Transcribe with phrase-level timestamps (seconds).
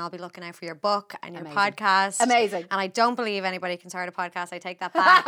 [0.00, 1.58] I'll be looking out for your book and your Amazing.
[1.58, 2.20] podcast.
[2.22, 2.64] Amazing.
[2.70, 4.52] And I don't believe anybody can start a podcast.
[4.52, 5.24] I take that back.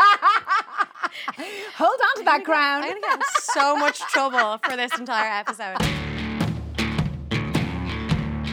[1.76, 2.82] Hold on to that crown.
[2.82, 3.22] I'm going to get in
[3.54, 6.01] so much trouble for this entire episode.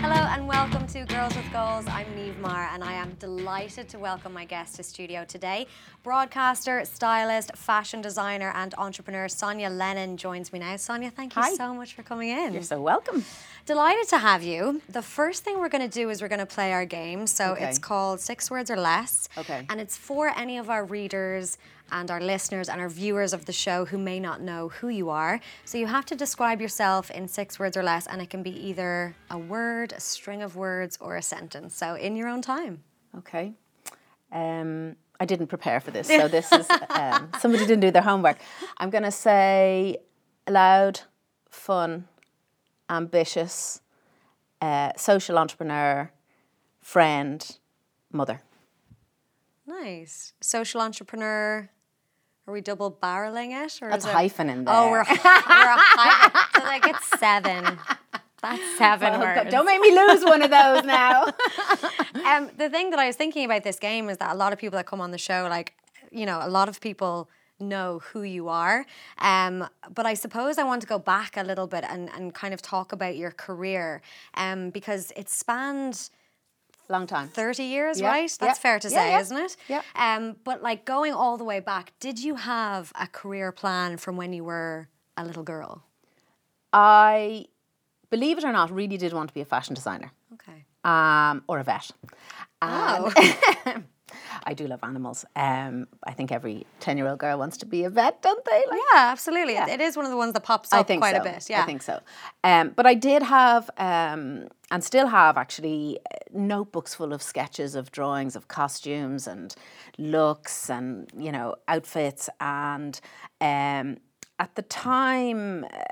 [0.02, 1.86] Hello and welcome to Girls with Goals.
[1.88, 5.68] I'm Niamh Maher and I am delighted to welcome my guest to studio today.
[6.04, 10.76] Broadcaster, stylist, fashion designer, and entrepreneur Sonya Lennon joins me now.
[10.78, 11.54] Sonya, thank you Hi.
[11.54, 12.54] so much for coming in.
[12.54, 13.24] You're so welcome.
[13.66, 14.82] Delighted to have you.
[14.90, 17.28] The first thing we're going to do is we're going to play our game.
[17.28, 17.66] So Okay.
[17.66, 19.28] it's called Six Words or Less.
[19.38, 19.66] Okay.
[19.70, 21.58] And it's for any of our readers
[21.92, 25.10] and our listeners and our viewers of the show who may not know who you
[25.10, 25.40] are.
[25.66, 28.52] So you have to describe yourself in six words or less, and it can be
[28.52, 31.76] either a word, a string of words, or a sentence.
[31.76, 32.84] So in your own time.
[33.18, 33.54] Okay.
[34.32, 38.38] Um, I didn't prepare for this, so this is um, somebody didn't do their homework.
[38.78, 39.98] I'm going to say
[40.48, 41.02] loud,
[41.50, 42.08] fun,
[42.90, 43.82] ambitious,
[44.62, 46.12] uh, social entrepreneur,
[46.80, 47.58] friend,
[48.12, 48.42] mother.
[49.66, 50.34] Nice.
[50.42, 51.70] Social entrepreneur.
[52.50, 53.80] Are we double barreling it?
[53.80, 54.74] Or That's is a it- hyphen in there.
[54.76, 56.42] Oh, we're, we're a hyphen.
[56.56, 57.78] So like it's seven.
[58.42, 59.52] That's seven words.
[59.52, 61.28] don't make me lose one of those now.
[62.26, 64.60] Um, the thing that I was thinking about this game is that a lot of
[64.60, 65.74] people that come on the show, like,
[66.12, 68.86] you know, a lot of people know who you are.
[69.20, 72.54] Um, but I suppose I want to go back a little bit and, and kind
[72.54, 74.02] of talk about your career
[74.36, 76.10] um, because it spanned
[76.92, 77.28] Long time.
[77.28, 78.32] 30 years, Yeah, right?
[78.40, 79.56] That's yeah, fair to say, yeah, isn't it?
[79.68, 79.82] yeah.
[79.96, 84.18] Um, but like going all the way back, did you have a career plan from
[84.18, 85.84] when you were a little girl?
[86.74, 87.46] I,
[88.10, 90.12] believe it or not, really did want to be a fashion designer.
[90.34, 90.66] Okay.
[90.84, 91.92] um, or a vet.
[92.62, 93.12] Oh.
[94.44, 95.26] I do love animals.
[95.36, 98.64] Um, I think every ten-year-old girl wants to be a vet, don't they?
[98.70, 99.56] Like, Yeah, absolutely.
[99.56, 101.22] It- It is one of the ones that pops up quite so.
[101.22, 101.50] a bit.
[101.50, 101.62] Yeah.
[101.64, 102.00] I think so.
[102.44, 107.76] Um, but I did have, um, and still have actually, uh, notebooks full of sketches
[107.76, 109.56] of drawings of costumes and
[109.98, 112.30] looks and you know outfits.
[112.40, 113.00] And
[113.42, 113.98] um,
[114.40, 115.84] at the time, uh,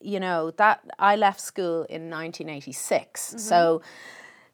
[0.00, 3.82] you know that I left school in 1986, so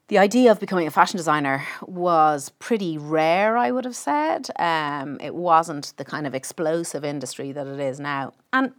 [0.08, 4.48] the idea of becoming a fashion designer was pretty rare, I would have said.
[4.58, 8.32] Um, it wasn't the kind of explosive industry that it is now.
[8.52, 8.72] And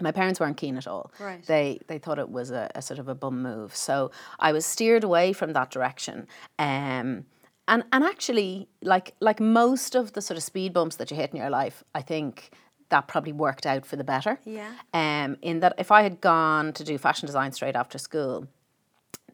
[0.00, 1.12] my parents weren't keen at all.
[1.18, 1.44] Right.
[1.46, 3.74] They they thought it was a, a sort of a bum move.
[3.74, 6.26] So I was steered away from that direction.
[6.58, 7.26] Um,
[7.66, 11.30] and and actually, like like most of the sort of speed bumps that you hit
[11.30, 12.50] in your life, I think
[12.90, 14.38] that probably worked out for the better.
[14.44, 14.72] Yeah.
[14.92, 18.46] Um, in that if I had gone to do fashion design straight after school,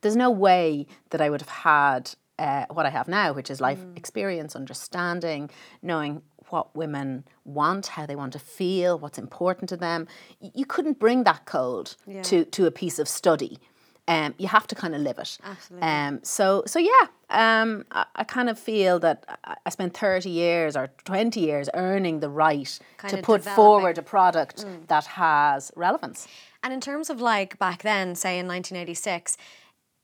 [0.00, 3.61] there's no way that I would have had uh, what I have now, which is
[3.61, 3.97] life Mm.
[3.99, 5.50] experience, understanding,
[5.83, 10.09] knowing what women want, how they want to feel, what's important to them.
[10.41, 12.22] You couldn't bring that cold Yeah.
[12.22, 13.59] to, to a piece of study.
[14.09, 15.38] Um, you have to kind of live it.
[15.44, 15.87] Absolutely.
[15.87, 20.31] Um, so, so yeah, um, I, I kind of feel that I- I spent 30
[20.31, 23.43] years or 20 years earning the right Kind to put.
[23.43, 23.55] Mm.
[23.55, 26.27] forward a product that has relevance.
[26.62, 29.37] And in terms of like back then, say in 1986,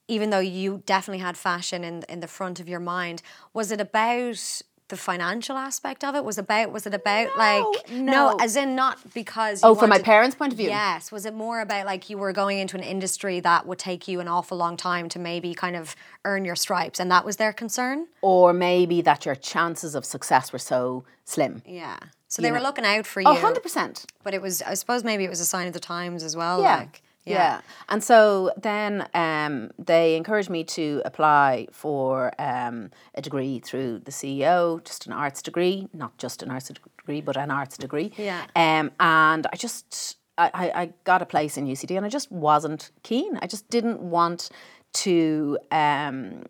[0.08, 3.22] even though you definitely had fashion in in the front of your mind,
[3.52, 6.24] was it about the financial aspect of it?
[6.24, 8.36] Was about was it about like no.
[8.40, 10.68] as in not because Oh, you from my parents' point of view?
[10.68, 14.06] Yes, was it more about like you were going into an industry that would take
[14.06, 17.36] you an awful long time to maybe kind of earn your stripes, and that was
[17.36, 18.06] their concern?
[18.22, 21.62] or maybe that your chances of success were so slim.
[21.66, 21.98] Yeah.
[22.28, 23.38] So they were looking out for oh, you.
[23.38, 24.04] Oh, 100%.
[24.24, 26.60] But it was, I suppose, maybe it was a sign of the times as well.
[26.60, 26.78] Yeah.
[26.78, 27.02] Like,
[27.34, 27.60] yeah.
[27.88, 34.10] And so then um, they encouraged me to apply for um, a degree through the
[34.10, 38.12] CAO, just an arts degree, not just an arts degree, but an arts degree.
[38.16, 38.44] Yeah.
[38.54, 42.90] Um, and I just, I, I, got a place in UCD and I just wasn't
[43.02, 43.38] keen.
[43.40, 44.50] I just didn't want
[44.92, 46.44] to um,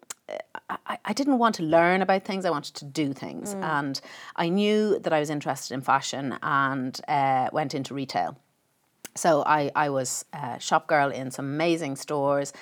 [0.69, 2.45] I, I didn't want to learn about things.
[2.45, 4.01] I wanted to do things, and
[4.35, 8.37] I knew that I was interested in fashion, and uh, went into retail.
[9.17, 12.53] So I, I was a shop girl in some amazing stores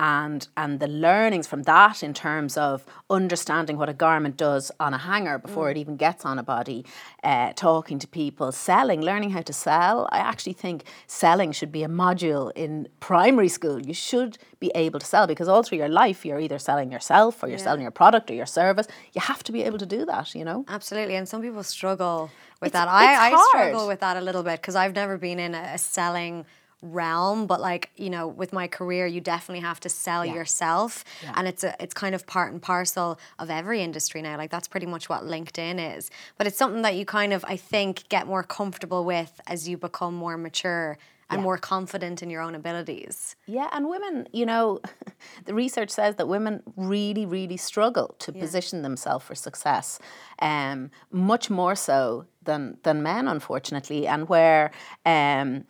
[0.00, 4.94] and and the learnings from that in terms of understanding what a garment does on
[4.94, 6.84] a hanger before it even gets on a body,
[7.24, 10.08] uh, talking to people, selling, learning how to sell.
[10.12, 13.80] I actually think selling should be a module in primary school.
[13.80, 17.42] You should be able to sell because all through your life you're either selling yourself
[17.42, 18.86] or you're selling your product or your service.
[19.14, 20.64] You have to be able to do that, you know.
[20.68, 22.88] Absolutely, and some people struggle with It's- that.
[22.88, 25.78] I, I struggle with that a little bit because I've never been in a, a
[25.78, 26.44] selling
[26.80, 31.48] realm but like you know with my career you definitely have to sell yourself and
[31.48, 34.36] it's a it's kind of part and parcel of every industry now.
[34.36, 36.08] Like that's pretty much what linkedin is.
[36.36, 39.76] But it's something that you kind of i think get more comfortable with as you
[39.76, 40.98] become more mature
[41.30, 43.36] and more confident in your own abilities.
[43.46, 44.80] Yeah, and women, you know,
[45.44, 49.98] the research says that women really, really struggle to position themselves for success,
[50.40, 54.06] um, much more so than than men, unfortunately.
[54.06, 54.70] And where
[55.04, 55.64] um,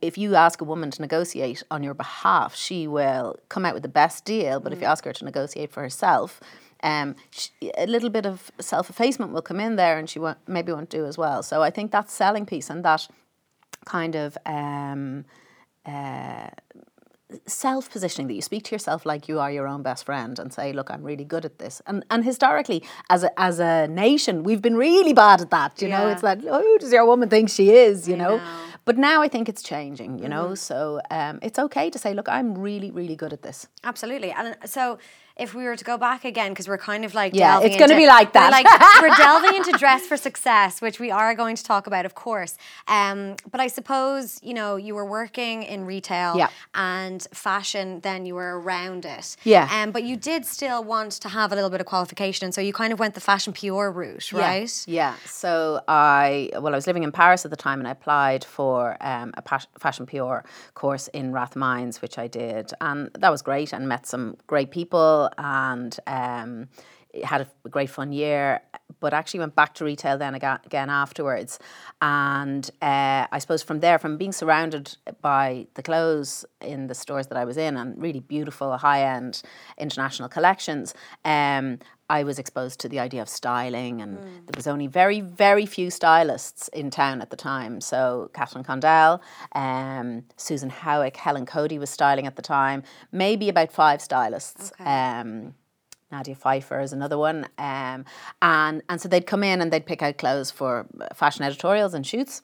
[0.00, 3.82] if you ask a woman to negotiate on your behalf, she will come out with
[3.82, 4.60] the best deal.
[4.60, 6.40] But if you ask her to negotiate for herself,
[6.82, 10.38] um, she, a little bit of self effacement will come in there, and she won't,
[10.46, 11.42] maybe won't do as well.
[11.42, 13.08] So I think that selling piece and that
[13.84, 15.24] kind of um,
[15.86, 16.48] uh,
[17.46, 20.52] self positioning that you speak to yourself like you are your own best friend and
[20.52, 24.42] say, "Look, I'm really good at this." And and historically, as a as a nation,
[24.42, 25.80] we've been really bad at that.
[25.82, 28.36] You know, it's like, "Oh, who does your woman think she is?" You know.
[28.36, 28.38] know.
[28.38, 28.66] Mm-hmm.
[28.86, 30.18] But now I think it's changing.
[30.18, 33.68] You know, so um, it's okay to say, "Look, I'm really really good at this."
[33.84, 34.32] Absolutely.
[34.32, 34.98] And so
[35.40, 37.96] if we were to go back again, because we're kind of like Yeah, it's gonna
[37.96, 38.50] be like we're that.
[38.52, 38.66] Like
[39.02, 42.56] we're delving into dress for success, which we are going to talk about, of course.
[42.88, 46.48] Um, but I suppose you know you were working in retail Yeah.
[46.74, 48.00] and fashion.
[48.00, 49.36] Then you were around it.
[49.44, 49.68] Yeah.
[49.72, 52.60] Um, but you did still want to have a little bit of qualification, and so
[52.60, 54.84] you kind of went the fashion pure route, right?
[54.86, 55.12] Yeah.
[55.12, 55.14] yeah.
[55.26, 58.96] So I, well, I was living in Paris at the time and I applied for
[59.00, 60.44] um, a pas- Fashion pure
[60.74, 62.72] course in Rathmines, which I did.
[62.80, 66.68] And that was great and met some great people and um,
[67.24, 68.60] had a great fun year.
[68.98, 71.58] But actually went back to retail then again afterwards.
[72.02, 77.28] And uh, I suppose from there, from being surrounded by the clothes in the stores
[77.28, 79.40] that I was in and really beautiful, high end
[79.78, 80.92] international collections,
[81.24, 81.78] um,
[82.10, 85.90] I was exposed to the idea of styling, and there was only very, very few
[85.90, 87.80] stylists in town at the time.
[87.80, 89.22] So Catherine Condell,
[89.54, 92.82] um, Susan Howick, Helen Cody was styling at the time.
[93.12, 94.72] Maybe about five stylists.
[94.72, 94.90] Okay.
[94.90, 95.54] Um,
[96.10, 98.04] Nadia Pfeiffer is another one, um,
[98.42, 102.04] and and so they'd come in and they'd pick out clothes for fashion editorials and
[102.04, 102.42] shoots.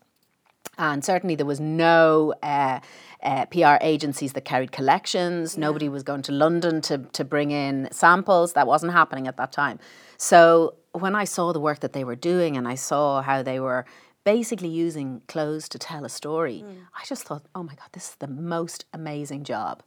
[0.78, 2.80] And certainly there was no uh,
[3.22, 5.56] uh, PR agencies that carried collections.
[5.56, 8.52] Nobody was going to London to, to bring in samples.
[8.52, 9.78] That wasn't happening at that time.
[10.18, 13.60] So when I saw the work that they were doing and I saw how they
[13.60, 13.84] were
[14.24, 16.64] basically using clothes to tell a story,
[16.94, 19.82] I just thought, oh my God, this is the most amazing job.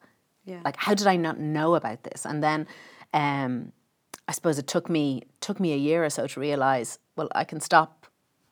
[0.45, 0.61] Yeah.
[0.63, 2.25] Like, how did I not know about this?
[2.25, 2.67] And then
[3.13, 3.71] um,
[4.27, 7.43] I suppose it took me took me a year or so to realize, well, I
[7.43, 7.98] can stop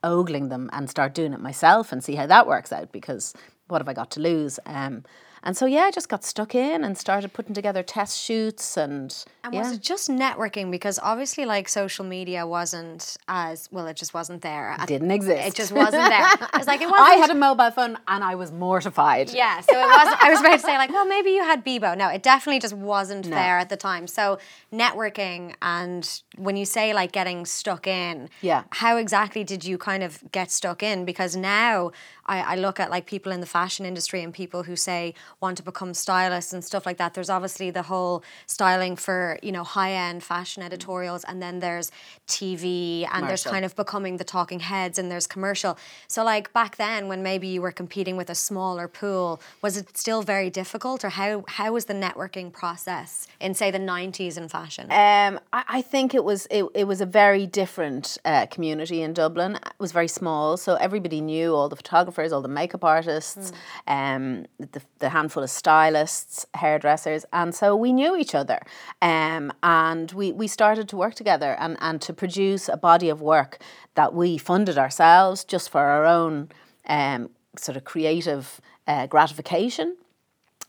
[0.02, 3.34] ogling them and start doing it myself and see how that works out because
[3.68, 4.58] what have I got to lose?
[4.66, 5.04] Um,
[5.48, 9.08] and so yeah, I just got stuck in and started putting together test shoots and,
[9.44, 9.60] And yeah.
[9.62, 10.70] was it just networking?
[10.70, 13.86] Because obviously, like social media wasn't as well.
[13.86, 14.66] It just wasn't there.
[14.78, 15.48] at- didn't exist.
[15.48, 16.28] It just wasn't there.
[16.58, 17.08] It's like it wasn't.
[17.08, 19.30] I had a mobile phone and I was mortified.
[19.30, 20.08] Yeah, so it was.
[20.20, 21.96] I was about to say like, well, maybe you had Bebo.
[21.96, 24.06] No, it definitely just wasn't there at the time.
[24.06, 24.38] So
[24.82, 28.64] networking and when you say like getting stuck in, Yeah.
[28.70, 31.04] how exactly did you kind of get stuck in?
[31.06, 31.90] Because now
[32.28, 35.56] I, I look at like people in the fashion industry and people who say want
[35.56, 37.14] to become stylists and stuff like that.
[37.14, 41.90] There's obviously the whole styling for you know high end fashion editorials, and then there's
[42.26, 45.78] TV, and there's kind of becoming the talking heads, and there's commercial.
[46.06, 49.96] So like back then, when maybe you were competing with a smaller pool, was it
[49.96, 54.48] still very difficult, or how how was the networking process in say the '90s in
[54.48, 54.84] fashion?
[54.90, 59.14] Um, I, I think it was it, it was a very different uh, community in
[59.14, 59.56] Dublin.
[59.56, 63.52] It was very small, so everybody knew all the photographers, all the makeup artists,
[63.86, 68.60] um, the, the handful of stylists, hairdressers, and so we knew each other.
[69.02, 73.20] Um, and we, we started to work together and, and to produce a body of
[73.20, 73.58] work
[73.94, 76.48] that we funded ourselves just for our own
[76.88, 79.96] um, sort of creative uh, gratification.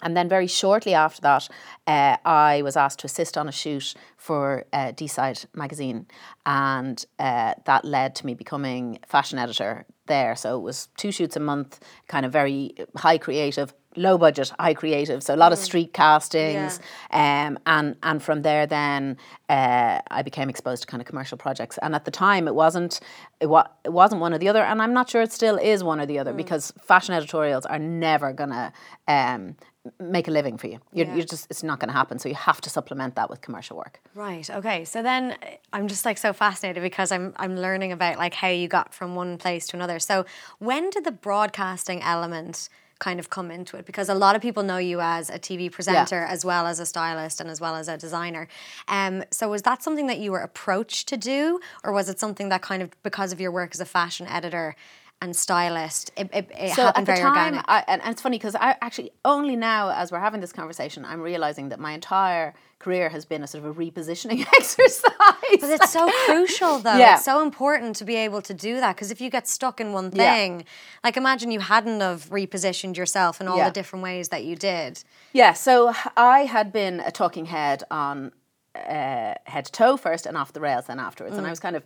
[0.01, 1.49] And then very shortly after that,
[1.87, 6.05] uh, I was asked to assist on a shoot for uh, D-Side magazine,
[6.45, 10.35] and uh, that led to me becoming fashion editor there.
[10.35, 14.73] So it was two shoots a month, kind of very high creative, low budget, high
[14.73, 15.21] creative.
[15.23, 16.79] So a lot of street castings,
[17.11, 19.17] um, and and from there then
[19.49, 21.77] uh, I became exposed to kind of commercial projects.
[21.81, 22.99] And at the time, it wasn't
[23.39, 25.83] it, wa- it wasn't one or the other, and I'm not sure it still is
[25.83, 28.73] one or the other because fashion editorials are never gonna.
[29.07, 29.55] Um,
[29.99, 30.79] make a living for you.
[30.93, 31.15] You're, Yeah.
[31.15, 32.19] you're just it's not going to happen.
[32.19, 33.99] So you have to supplement that with commercial work.
[34.13, 34.49] Right.
[34.49, 34.85] Okay.
[34.85, 35.35] So then
[35.71, 39.15] I'm just like so fascinated because I'm I'm learning about like how you got from
[39.15, 39.99] one place to another.
[39.99, 40.25] So
[40.59, 42.69] when did the broadcasting element
[42.99, 43.85] kind of come into it?
[43.85, 46.85] Because a lot of people know you as a TV presenter as well as a
[46.85, 48.49] stylist and as well as a designer.
[48.89, 52.49] Um, so was that something that you were approached to do, or was it something
[52.49, 54.75] that kind of because of your work as a fashion editor?
[55.21, 56.11] And stylist.
[56.15, 57.63] It, it, it so happened at the very time.
[57.67, 61.03] I, and, and it's funny because I actually only now, as we're having this conversation,
[61.03, 65.03] I'm realizing that my entire career has been a sort of a repositioning exercise.
[65.11, 66.95] But it's so crucial, though.
[66.95, 67.15] Yeah.
[67.15, 69.91] It's so important to be able to do that because if you get stuck in
[69.91, 70.33] one Yeah.
[70.33, 70.65] thing,
[71.03, 73.65] like imagine you hadn't have repositioned yourself in all Yeah.
[73.69, 75.03] the different ways that you did.
[75.33, 78.31] Yeah, so I had been a talking head on
[78.75, 81.37] uh, head to toe first and off the rails then afterwards.
[81.37, 81.83] And I was kind of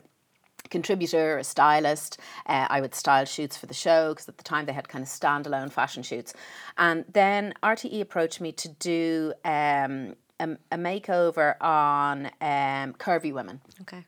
[0.70, 2.20] contributor, a stylist.
[2.46, 5.03] Uh, I would style shoots for the show because at the time they had kind
[5.03, 6.34] of standalone fashion shoots.
[6.77, 13.62] And then RTE approached me to do um, a, a makeover on um, curvy women.
[13.82, 14.05] Okay.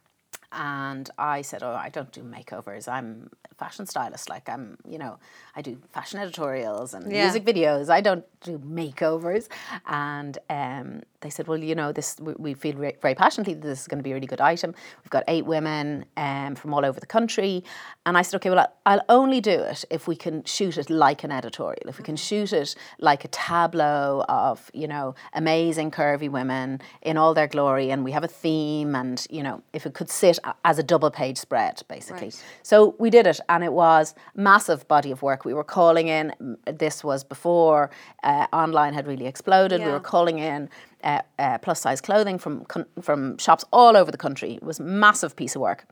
[0.55, 2.87] And I said, Oh, I don't do makeovers.
[2.87, 4.29] I'm a fashion stylist.
[4.29, 5.19] Like, I'm, you know,
[5.55, 7.23] I do fashion editorials and Yeah.
[7.23, 7.89] music videos.
[7.89, 9.47] I don't do makeovers.
[9.85, 13.67] And um, they said, Well, you know, this we, we feel re- very passionately that
[13.67, 14.73] this is going to be a really good item.
[15.03, 17.63] We've got eight women um, from all over the country.
[18.05, 21.23] And I said, Okay, well, I'll only do it if we can shoot it like
[21.25, 26.29] an editorial, if we can shoot it like a tableau of, you know, amazing curvy
[26.29, 27.91] women in all their glory.
[27.91, 28.95] And we have a theme.
[28.95, 32.27] And, you know, if it could sit as a double page spread, basically.
[32.27, 32.43] Right.
[32.63, 35.45] So we did it, and it was massive body of work.
[35.45, 36.57] We were calling in.
[36.65, 37.89] This was before
[38.23, 39.81] uh, online had really exploded.
[39.81, 40.69] We were calling in
[41.03, 42.65] uh, uh, plus size clothing from
[43.01, 44.53] from shops all over the country.
[44.53, 45.85] It was massive piece of work.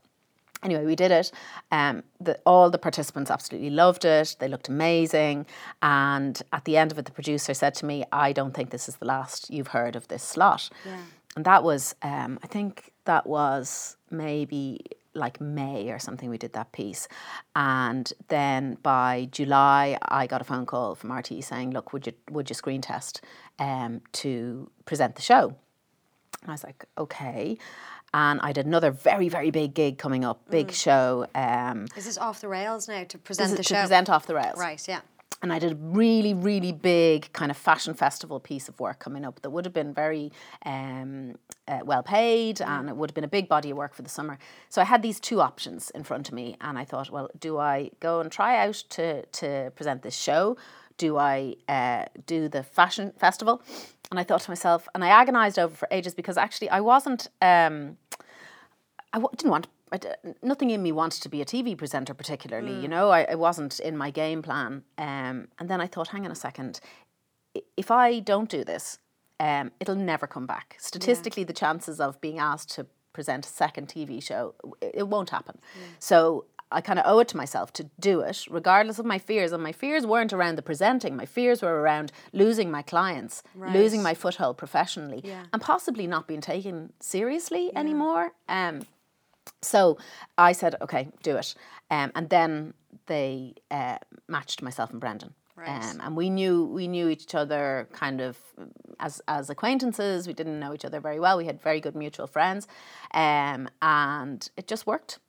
[0.64, 1.30] Anyway, we did it.
[1.72, 4.38] Um, the, all the participants absolutely loved it.
[4.40, 5.46] They looked amazing.
[5.82, 8.88] And at the end of it, the producer said to me, "I don't think this
[8.88, 10.70] is the last you've heard of this slot."
[11.36, 14.80] And that was, um, I think that was maybe
[15.16, 16.30] like May or something.
[16.30, 17.08] We did that piece,
[17.56, 22.14] and then by July, I got a phone call from RTE saying, "Look, would you
[22.32, 23.22] would you screen test
[23.60, 25.56] um, to present the show?"
[26.44, 27.58] And I was like, okay.
[28.14, 31.26] And I did another very, very big gig coming up, big show.
[31.34, 33.76] Um, Is this off the rails now to present to the show?
[33.76, 34.60] To present off the rails.
[34.60, 35.02] Right, yeah.
[35.42, 39.25] And I did a really, really big kind of fashion festival piece of work coming
[39.25, 40.32] up that would have been very
[40.66, 41.36] um,
[41.68, 44.10] uh, well paid and it would have been a big body of work for the
[44.10, 44.38] summer.
[44.70, 47.58] So I had these two options in front of me and I thought, well, do
[47.58, 50.56] I go and try out to, to present this show?
[50.98, 53.62] Do I uh, do the fashion festival?
[54.12, 57.30] And I thought to myself, and I agonized over for ages because actually I wasn't.
[57.42, 57.98] Um,
[59.12, 59.68] I w- didn't want.
[59.94, 60.10] I d-
[60.42, 62.74] nothing in me wanted to be a TV presenter, particularly.
[62.82, 64.84] You know, I, it wasn't in my game plan.
[64.98, 66.80] Um, and then I thought, hang on a second,
[67.78, 68.98] if I don't do this,
[69.40, 70.76] um, it'll never come back.
[70.80, 75.60] Statistically, the chances of being asked to present a second TV show, it, won't happen.
[76.00, 79.52] So I kind of owe it to myself to do it, regardless of my fears.
[79.52, 81.16] And my fears weren't around the presenting.
[81.16, 85.44] My fears were around losing my clients, losing my foothold professionally, Yeah.
[85.54, 88.32] and possibly not being taken seriously anymore.
[88.50, 88.88] Um,
[89.62, 89.98] so
[90.38, 91.56] I said, okay, do it.
[91.90, 92.74] Um, and then
[93.08, 93.98] they uh,
[94.28, 95.34] matched myself and Brendan.
[95.56, 95.84] Right.
[95.84, 98.38] Um, and we knew we knew each other kind of
[99.00, 100.26] as as acquaintances.
[100.26, 101.38] We didn't know each other very well.
[101.38, 102.68] We had very good mutual friends,
[103.14, 105.20] um, and it just worked.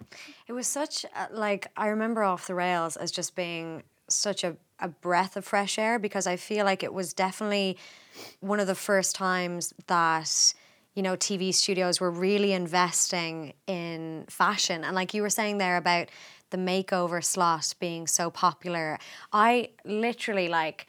[0.47, 4.57] It was such a, like I remember off the rails as just being such a,
[4.81, 7.77] a breath of fresh air because I feel like it was definitely
[8.41, 10.55] one of the first times that
[10.95, 15.77] you know TV studios were really investing in fashion and like you were saying there
[15.77, 16.09] about
[16.51, 18.99] the makeover slot being so popular
[19.33, 20.87] I literally like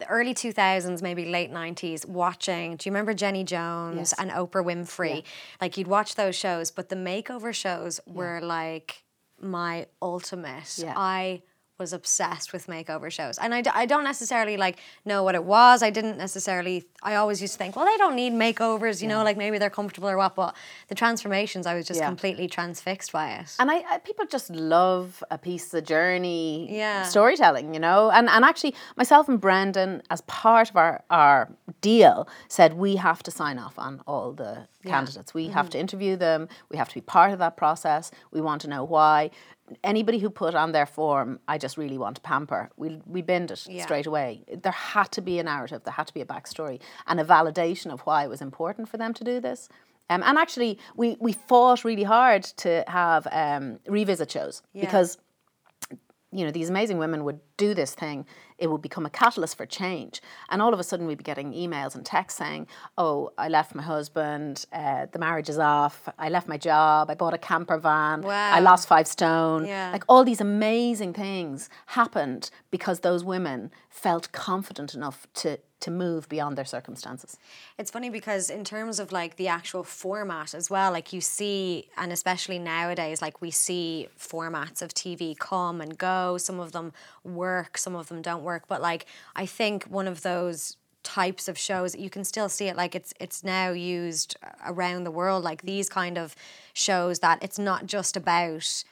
[0.00, 2.74] the early 2000s, maybe late 90s, watching.
[2.74, 4.14] Do you remember Jenny Jones Yes.
[4.18, 5.22] and Oprah Winfrey?
[5.60, 9.04] Like you'd watch those shows, but the makeover shows were like
[9.40, 10.76] my ultimate.
[10.78, 10.94] Yeah.
[10.96, 11.42] I
[11.78, 13.36] was obsessed with makeover shows.
[13.38, 15.82] And I, d- I don't necessarily like know what it was.
[15.82, 19.24] I didn't necessarily, I always used to think, well, they don't need makeovers, you know,
[19.24, 20.36] like maybe they're comfortable or what.
[20.36, 20.54] But
[20.88, 22.06] the transformations, I was just Yeah.
[22.06, 23.56] completely transfixed by it.
[23.58, 27.02] And I, I people just love a piece of journey Yeah.
[27.02, 28.10] storytelling, you know.
[28.10, 31.50] And and actually, myself and Brendan, as part of our our
[31.80, 35.34] deal, said we have to sign off on all the candidates.
[35.34, 35.70] We have mm-hmm.
[35.70, 36.48] to interview them.
[36.70, 38.10] We have to be part of that process.
[38.30, 39.30] We want to know why.
[39.82, 42.70] Anybody who put on their form, I just really want to pamper.
[42.76, 43.82] We we binned it Yeah.
[43.82, 44.44] straight away.
[44.62, 45.82] There had to be a narrative.
[45.84, 48.98] There had to be a backstory and a validation of why it was important for
[48.98, 49.68] them to do this.
[50.10, 54.82] Um, and actually, we, we fought really hard to have um, revisit shows Yeah.
[54.84, 55.16] because
[56.34, 58.26] you know these amazing women would do this thing
[58.58, 60.22] it would become a catalyst for change.
[60.48, 62.66] And all of a sudden we'd be getting emails and texts saying
[62.98, 67.14] oh i left my husband uh, the marriage is off i left my job i
[67.14, 69.66] bought a camper van i lost five stone.
[69.66, 69.90] Yeah.
[69.92, 76.28] like all these amazing things happened because those women felt confident enough to to move
[76.30, 77.36] beyond their circumstances.
[77.78, 81.88] It's funny because in terms of like the actual format as well, like you see,
[81.98, 86.38] and especially nowadays, like we see formats of TV come and go.
[86.38, 88.64] Some of them work, some of them don't work.
[88.66, 89.04] But like
[89.36, 93.12] I think one of those types of shows you can still see it like it's
[93.20, 96.34] it's now used around the world like these kind of
[96.72, 98.84] shows that it's not just about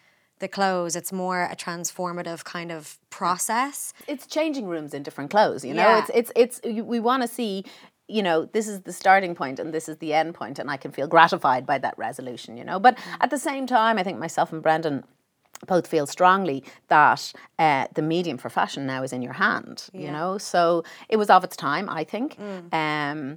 [0.43, 5.65] the clothes it's more a transformative kind of process It's changing rooms in different clothes,
[5.65, 5.89] you know.
[5.89, 5.99] Yeah.
[6.01, 6.33] It's it's
[6.65, 7.65] it's we want to see
[8.09, 10.77] you know this is the starting point and this is the end point and I
[10.77, 12.79] can feel gratified by that resolution, you know.
[12.87, 12.95] But
[13.25, 15.05] at the same time, I think myself and Brendan
[15.67, 20.11] both feel strongly that uh, the medium for fashion now is in your hand, you
[20.11, 20.39] know.
[20.39, 22.37] So it was of its time, I think.
[22.41, 23.37] Um, uh,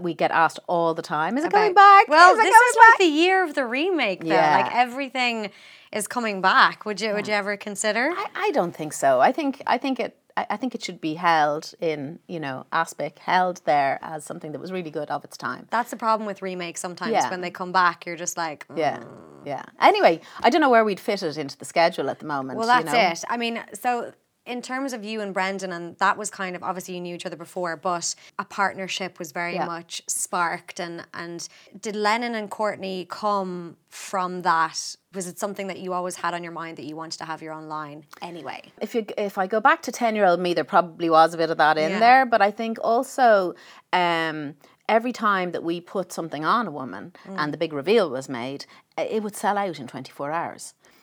[0.00, 2.08] we get asked all the time, is it coming About- back?
[2.08, 4.58] well Is it this coming is like the year of the remake though Yeah.
[4.62, 5.50] like everything
[5.92, 9.20] is coming back would you would you ever consider I, I don't think so.
[9.20, 12.64] I think I think it I I think it should be held in, you know,
[12.72, 15.66] aspic, held there as something that was really good of its time.
[15.70, 17.28] that's the problem with remakes sometimes Yeah.
[17.30, 18.78] when they come back you're just like mm.
[18.78, 19.02] Yeah,
[19.44, 19.64] yeah.
[19.80, 22.58] Anyway, I don't know where we'd fit it into the schedule at the moment.
[22.58, 22.94] Well, you that's
[23.24, 23.28] know.
[23.28, 23.34] it.
[23.34, 24.12] I mean, so
[24.46, 27.26] in terms of you and Brendan, and that was kind of obviously you knew each
[27.26, 29.66] other before, but a partnership was very Yeah.
[29.66, 30.80] much sparked.
[30.80, 31.46] And and
[31.80, 34.96] did Lennon and Courtney come from that?
[35.14, 37.42] Was it something that you always had on your mind that you wanted to have
[37.42, 38.62] your own line anyway?
[38.80, 41.36] If you if I go back to ten year old me, there probably was a
[41.36, 41.98] bit of that in Yeah.
[42.00, 42.26] there.
[42.26, 43.54] But I think also
[43.92, 44.54] um,
[44.88, 47.36] every time that we put something on a woman Mm.
[47.38, 48.64] and the big reveal was made,
[48.96, 50.32] it would sell out in twenty four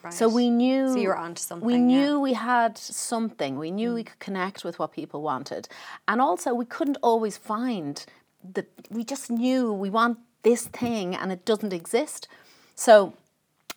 [0.06, 0.16] hours.
[0.16, 0.94] So we knew.
[0.94, 1.98] So you were onto We something, yeah.
[1.98, 2.06] Mm.
[2.06, 3.58] knew we had something.
[3.58, 5.68] We knew we could connect with what people wanted,
[6.08, 8.06] and also we couldn't always find
[8.44, 8.66] the.
[8.90, 12.28] We just knew we want this thing, and it doesn't exist.
[12.76, 13.14] So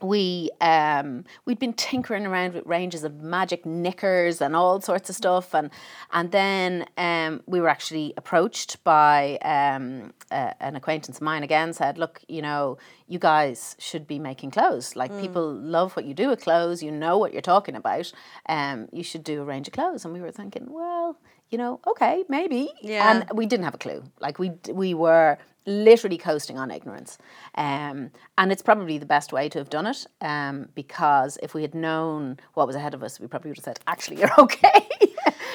[0.03, 5.17] we um, we'd been tinkering around with ranges of magic knickers and all sorts of
[5.17, 5.71] stuff, and
[6.13, 11.73] and then um, we were actually approached by um, uh, an acquaintance of mine again.
[11.73, 12.79] Said, "Look, you know,
[13.09, 14.97] you guys should be making clothes.
[14.97, 16.83] Like people love what you do with clothes.
[16.83, 18.13] You know what you're talking about.
[18.49, 21.17] Um, you should do a range of clothes." And we were thinking, well,
[21.51, 22.71] you know, okay, maybe.
[22.81, 23.11] Yeah.
[23.11, 24.03] And we didn't have a clue.
[24.21, 27.19] Like we we were literally coasting on ignorance.
[27.55, 31.63] Um, and it's probably the best way to have done it um, because if we
[31.63, 34.89] had known what was ahead of us, we probably would have said, actually, you're okay.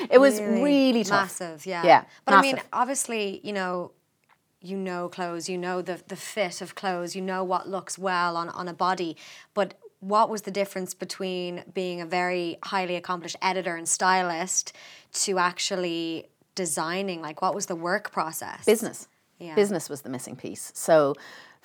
[0.09, 1.39] it was really, tough.
[1.39, 1.65] massive.
[1.65, 2.03] Yeah, Yeah.
[2.25, 3.91] But I mean, obviously, you know.
[4.61, 8.35] You know clothes, you know the the fit of clothes, you know what looks well
[8.35, 9.15] on, on a body.
[9.53, 9.75] But
[10.07, 14.71] what was the difference between being a very highly accomplished editor and stylist
[15.13, 17.21] to actually designing?
[17.21, 18.65] Like, what was the work process?
[18.65, 19.07] business.
[19.39, 19.55] Yeah.
[19.55, 20.71] Business was the missing piece.
[20.75, 21.15] So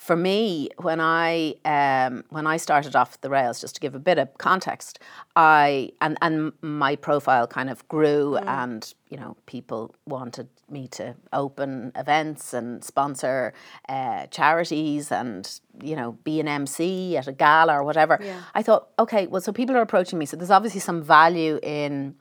[0.01, 3.99] for me, when I um, when I started off the rails, just to give a
[3.99, 4.99] bit of context,
[5.37, 11.17] I and and my profile kind of grew, and you know people wanted me to
[11.35, 13.53] open events and sponsor
[13.91, 18.19] uh, charities, and you know be an MC at a gala or whatever.
[18.23, 18.41] Yeah.
[18.55, 22.15] I thought, okay, well, so people are approaching me, so there's obviously some value in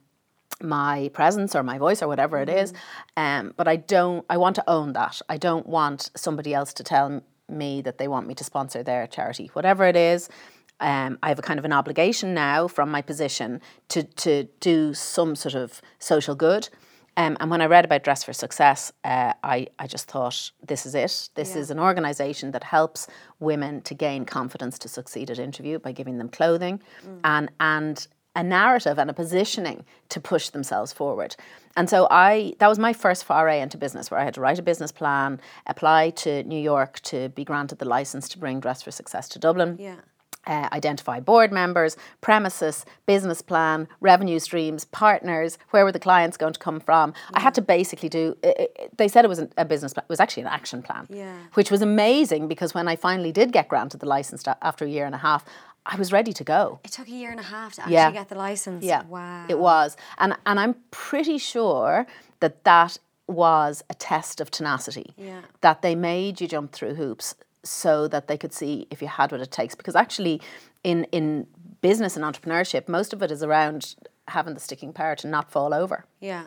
[0.61, 2.73] my presence or my voice or whatever it is.
[3.15, 5.21] Um, but I don't, I want to own that.
[5.29, 9.07] I don't want somebody else to tell me that they want me to sponsor their
[9.07, 10.29] charity, whatever it is.
[10.79, 13.59] Um, I have a kind of an obligation now from my position
[13.89, 16.69] to, to do some sort of social good.
[17.17, 20.85] Um, and when I read about Dress for Success, uh, I, I just thought, this
[20.85, 21.29] is it.
[21.35, 23.07] This is an organisation that helps
[23.41, 26.81] women to gain confidence to succeed at interview by giving them clothing
[27.25, 31.35] and, and a narrative and a positioning to push themselves forward.
[31.75, 34.59] And so I that was my first foray into business where I had to write
[34.59, 38.81] a business plan, apply to New York to be granted the license to bring Dress
[38.81, 39.95] for Success to Dublin Yeah.
[40.47, 46.53] uh, identify board members, premises, business plan, revenue streams, partners, where were the clients going
[46.53, 47.13] to come from.
[47.33, 50.09] I had to basically do, i i they said it was a business plan, it
[50.15, 51.35] was actually an action plan, Yeah.
[51.53, 55.05] which was amazing because when I finally did get granted the license after a year
[55.05, 55.43] and a half,
[55.91, 56.79] I was ready to go.
[56.83, 58.11] It took a year and a half to actually Yeah.
[58.11, 58.83] get the license.
[58.85, 59.45] Yeah, Wow.
[59.49, 62.05] it was, and and I'm pretty sure
[62.41, 62.97] that that
[63.27, 65.13] was a test of tenacity.
[65.17, 65.41] Yeah.
[65.61, 69.31] That they made you jump through hoops so that they could see if you had
[69.31, 69.73] what it takes.
[69.75, 70.41] Because actually,
[70.83, 71.47] in in
[71.81, 73.95] business and entrepreneurship, most of it is around
[74.27, 76.05] having the sticking power to not fall over.
[76.19, 76.45] Yeah.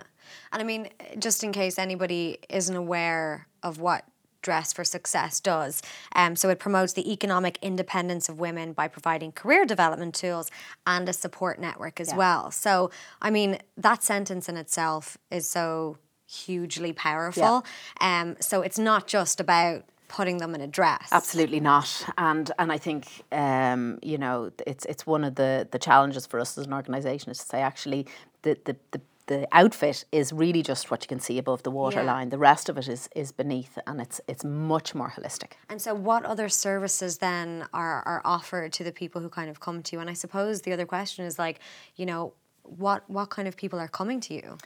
[0.52, 4.04] And I mean, just in case anybody isn't aware of what
[4.42, 5.82] Dress for Success does,
[6.14, 10.50] um, so it promotes the economic independence of women by providing career development tools
[10.86, 12.50] and a support network as well.
[12.50, 17.64] So, I mean, that sentence in itself is so hugely powerful.
[18.00, 21.08] Um, so it's not just about putting them in a dress.
[21.10, 25.78] Absolutely not, and and I think um, you know it's it's one of the the
[25.78, 28.06] challenges for us as an organisation is to say actually
[28.42, 32.26] the, the the the outfit is really just what you can see above the waterline.
[32.26, 32.30] Yeah.
[32.30, 35.52] The rest of it is is beneath, and it's it's much more holistic.
[35.68, 39.60] And so, what other services then are, are offered to the people who kind of
[39.60, 40.00] come to you?
[40.00, 41.60] And I suppose the other question is like,
[41.96, 44.58] you know, what what kind of people are coming to you?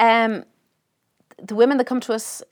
[0.00, 0.44] Um,
[1.42, 2.42] the women that come to us,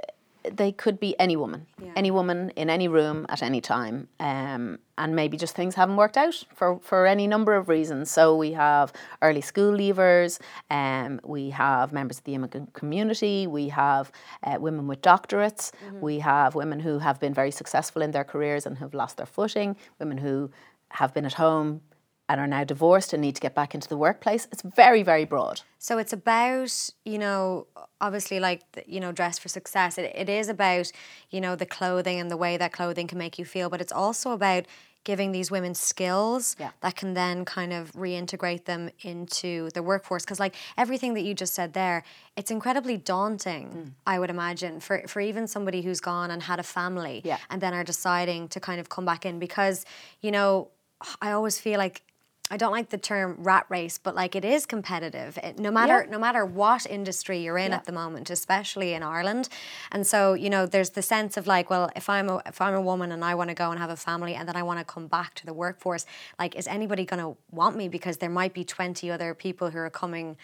[0.53, 1.93] they could be any woman, Yeah.
[1.97, 6.17] any woman in any room at any time, um, and maybe just things haven't worked
[6.17, 8.11] out for, for any number of reasons.
[8.11, 13.69] So we have early school leavers, um, we have members of the immigrant community, we
[13.69, 14.11] have
[14.45, 18.67] uh, women with doctorates, we have women who have been very successful in their careers
[18.67, 20.51] and have lost their footing, women who
[20.91, 21.81] have been at home
[22.29, 24.47] and are now divorced and need to get back into the workplace.
[24.53, 25.63] It's very, very broad.
[25.79, 27.67] So it's about, you know,
[28.01, 29.97] obviously like, you know, dress for success.
[29.99, 30.93] It, it is about,
[31.31, 33.93] you know, the clothing and the way that clothing can make you feel, but it's
[33.93, 34.67] also about
[35.05, 36.71] giving these women skills Yeah.
[36.81, 40.25] that can then kind of reintegrate them into the workforce.
[40.25, 42.03] Because like everything that you just said there,
[42.37, 43.93] it's incredibly daunting, Mm.
[44.07, 47.39] I would imagine, for, for even somebody who's gone and had a family Yeah.
[47.49, 49.87] and then are deciding to kind of come back in because,
[50.21, 50.69] you know,
[51.23, 52.03] I always feel like
[52.51, 55.39] I don't like the term rat race, but like it is competitive.
[55.43, 56.11] It, no matter Yeah.
[56.11, 57.77] no matter what industry you're in Yeah.
[57.77, 59.49] at the moment, especially in Ireland,
[59.93, 62.75] and so you know there's the sense of like, well, if I'm a if I'm
[62.75, 64.79] a woman and I want to go and have a family and then I want
[64.79, 66.07] to come back to the workforce,
[66.39, 69.79] like is anybody going to want me because there might be twenty other people who
[69.79, 70.37] are coming.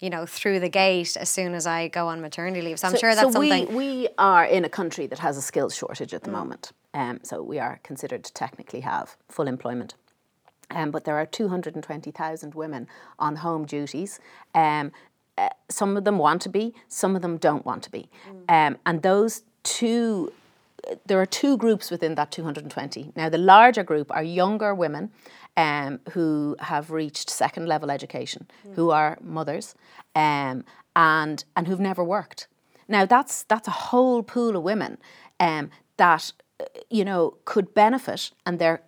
[0.00, 2.80] You know, through the gate as soon as I go on maternity leave.
[2.80, 3.68] So I'm sure that's so something.
[3.68, 6.72] We, we are in a country that has a skills shortage at the moment.
[6.92, 9.94] Um, so we are considered to technically have full employment.
[10.72, 14.20] Um, but there are 220,000 women on home duties.
[14.54, 14.92] Um,
[15.38, 18.08] uh, some of them want to be, some of them don't want to be.
[18.48, 20.32] Um, and those two,
[21.06, 23.12] there are two groups within that 220.
[23.16, 25.10] Now, the larger group are younger women
[25.56, 29.74] um, who have reached second level education, who are mothers,
[30.14, 32.46] um, and, and who've never worked.
[32.88, 34.98] Now, that's, that's a whole pool of women
[35.40, 38.82] um, that, uh, you know, could benefit and their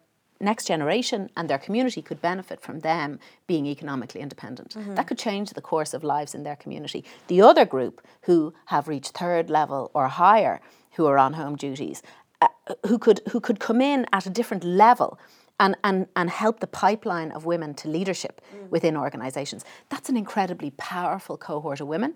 [0.44, 4.76] next generation and their community could benefit from them being economically independent.
[4.96, 7.04] That could change the course of lives in their community.
[7.28, 10.60] The other group who have reached third level or higher,
[10.96, 12.02] who are on home duties,
[12.40, 12.48] uh,
[12.88, 15.18] who could who could come in at a different level
[15.58, 19.64] and, and, and help the pipeline of women to leadership within organisations.
[19.88, 22.14] That's an incredibly powerful cohort of women.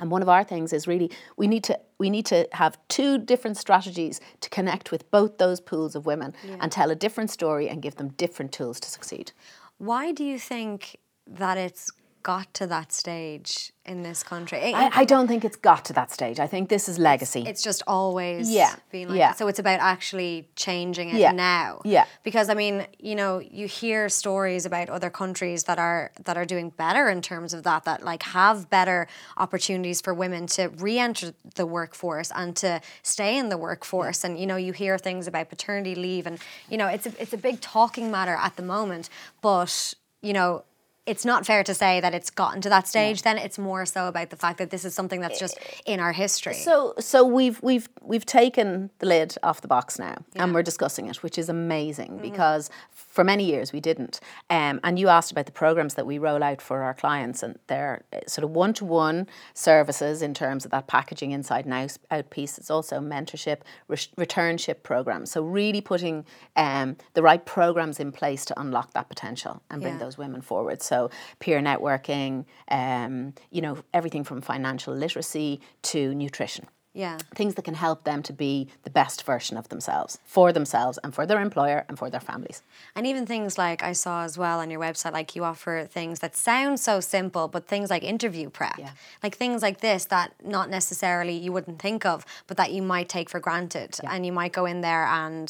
[0.00, 3.18] And one of our things is really we need to we need to have two
[3.18, 7.68] different strategies to connect with both those pools of women and tell a different story
[7.68, 9.32] and give them different tools to succeed.
[9.78, 11.90] Why do you think that it's
[12.22, 14.74] got to that stage in this country?
[14.74, 16.38] I, I don't think it's got to that stage.
[16.38, 17.44] I think this is legacy.
[17.46, 19.28] it's just always Yeah, been like yeah.
[19.28, 19.38] that.
[19.38, 21.80] So it's about actually changing it Yeah, now.
[21.84, 22.04] yeah.
[22.22, 26.44] Because I mean, you know, you hear stories about other countries that are that are
[26.44, 31.32] doing better in terms of that, that like have better opportunities for women to re-enter
[31.54, 34.24] the workforce and to stay in the workforce.
[34.24, 37.32] And you know, you hear things about paternity leave and you know, it's a it's
[37.32, 39.08] a big talking matter at the moment.
[39.40, 40.64] But, you know,
[41.08, 43.22] it's not fair to say that it's gotten to that stage.
[43.22, 46.12] Then it's more so about the fact that this is something that's just in our
[46.12, 46.54] history.
[46.54, 51.08] So so we've we've we've taken the lid off the box now and we're discussing
[51.08, 52.22] it, which is amazing mm-hmm.
[52.22, 52.70] because
[53.18, 54.20] for many years we didn't.
[54.48, 57.58] Um, and you asked about the programs that we roll out for our clients and
[57.66, 61.74] they're uh, sort of one to one services in terms of that packaging inside and
[62.12, 62.58] out, piece.
[62.58, 65.32] It's also mentorship, re- returnship programs.
[65.32, 69.94] So really putting um, the right programs in place to unlock that potential and bring
[69.94, 70.04] Yeah.
[70.04, 70.80] those women forward.
[70.80, 77.16] So peer networking, um, you know, everything from financial literacy to nutrition yeah.
[77.34, 81.14] things that can help them to be the best version of themselves for themselves and
[81.14, 82.62] for their employer and for their families.
[82.96, 86.18] And even things like I saw as well on your website, like you offer things
[86.18, 88.90] that sound so simple, but things like interview prep, Yeah.
[89.22, 93.08] like things like this that not necessarily you wouldn't think of, but that you might
[93.08, 95.48] take for granted, and you might go in there and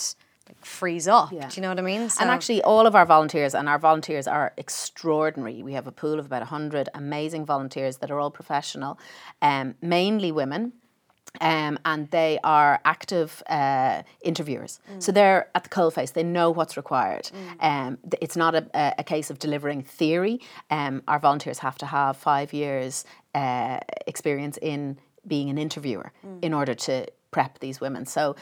[0.48, 1.32] like freeze up.
[1.32, 1.48] Yeah.
[1.48, 2.02] Do you know what I mean?
[2.20, 5.62] And actually, all of our volunteers, and our volunteers are extraordinary.
[5.62, 8.98] We have a pool of about 100 amazing volunteers that are all professional,
[9.42, 10.72] um, mainly women.
[11.40, 14.80] Um, and they are active uh, interviewers.
[14.98, 17.30] So they're at the coalface, they know what's required.
[17.60, 20.40] Um, th- it's not a, a, a case of delivering theory.
[20.70, 26.12] Um, our volunteers have to have five years' uh, experience in being an interviewer
[26.42, 28.06] in order to prep these women.
[28.06, 28.34] So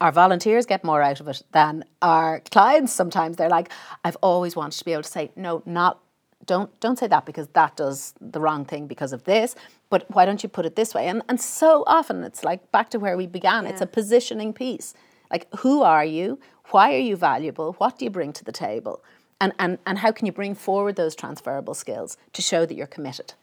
[0.00, 3.36] our volunteers get more out of it than our clients sometimes.
[3.36, 3.70] They're like,
[4.04, 6.00] I've always wanted to be able to say, no, not
[6.46, 9.54] don't don't say that because that does the wrong thing because of this
[9.94, 11.06] but why don't you put it this way?
[11.06, 13.64] And and so often it's like back to where we began.
[13.64, 14.92] It's a positioning piece.
[15.30, 16.40] Like who are you?
[16.70, 17.74] Why are you valuable?
[17.74, 19.04] What do you bring to the table?
[19.40, 22.88] And and and how can you bring forward those transferable skills to show that you're
[22.88, 23.34] committed?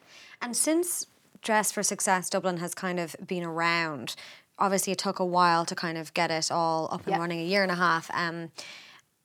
[0.41, 1.07] And since
[1.41, 4.15] Dress for Success Dublin has kind of been around,
[4.59, 7.19] obviously it took a while to kind of get it all up and Yeah.
[7.19, 8.11] running, a year and a half.
[8.13, 8.51] Um,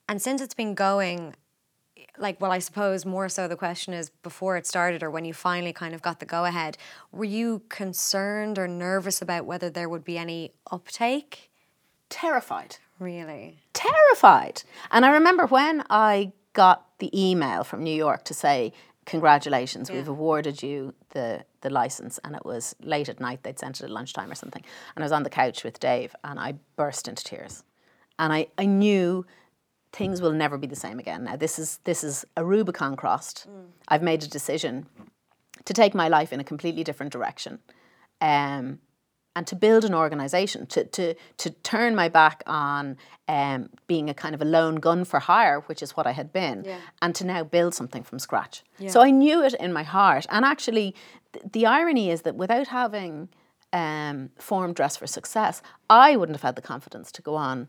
[0.09, 1.35] and since it's been going,
[2.19, 5.35] like, well, I suppose more so the question is before it started or when you
[5.35, 6.77] finally kind of got the go ahead,
[7.13, 11.51] were you concerned or nervous about whether there would be any uptake?
[12.09, 12.77] Terrified.
[12.99, 13.59] Really?
[13.87, 14.63] terrified.
[14.91, 18.73] And I remember when I got the email from New York to say,
[19.05, 22.19] Congratulations, we've awarded you the, the license.
[22.25, 24.65] And it was late at night, they'd sent it at lunchtime or something.
[24.97, 27.63] And I was on the couch with Dave and I burst into tears.
[28.19, 29.25] And I, I knew
[29.97, 31.25] things will never be the same again.
[31.25, 33.47] Now, this is, this is a Rubicon crossed.
[33.89, 34.87] I've made a decision
[35.65, 37.59] to take my life in a completely different direction.
[38.21, 38.79] Um,
[39.35, 42.97] and to build an organization, to, to, to turn my back on
[43.29, 46.33] um, being a kind of a lone gun for hire, which is what I had
[46.33, 46.79] been, Yeah.
[47.03, 48.63] and to now build something from scratch.
[48.89, 50.25] So I knew it in my heart.
[50.31, 50.95] And actually,
[51.35, 53.29] th- the irony is that without having
[53.75, 57.69] um, formed Dress for Success, I wouldn't have had the confidence to go on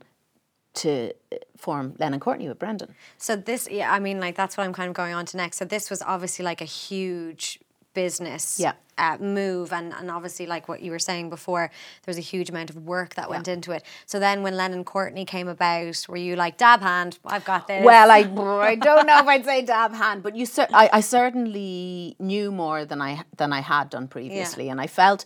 [0.75, 2.93] to uh, form Lennon Courtney with Brendan.
[3.17, 5.57] So this, yeah, I mean, like that's what I'm kind of going on to next.
[5.57, 7.59] So this was obviously like a huge
[7.93, 8.73] business Yeah.
[8.99, 11.71] uh, move, and and obviously like what you were saying before,
[12.03, 13.81] there was a huge amount of work that went into it.
[14.05, 17.17] So then when Lennon Courtney came about, were you like dab hand?
[17.25, 17.83] I've got this.
[17.83, 21.01] Well, I, I don't know if I'd say dab hand, but you cer- I, I
[21.01, 25.25] certainly knew more than I than I had done previously, and I felt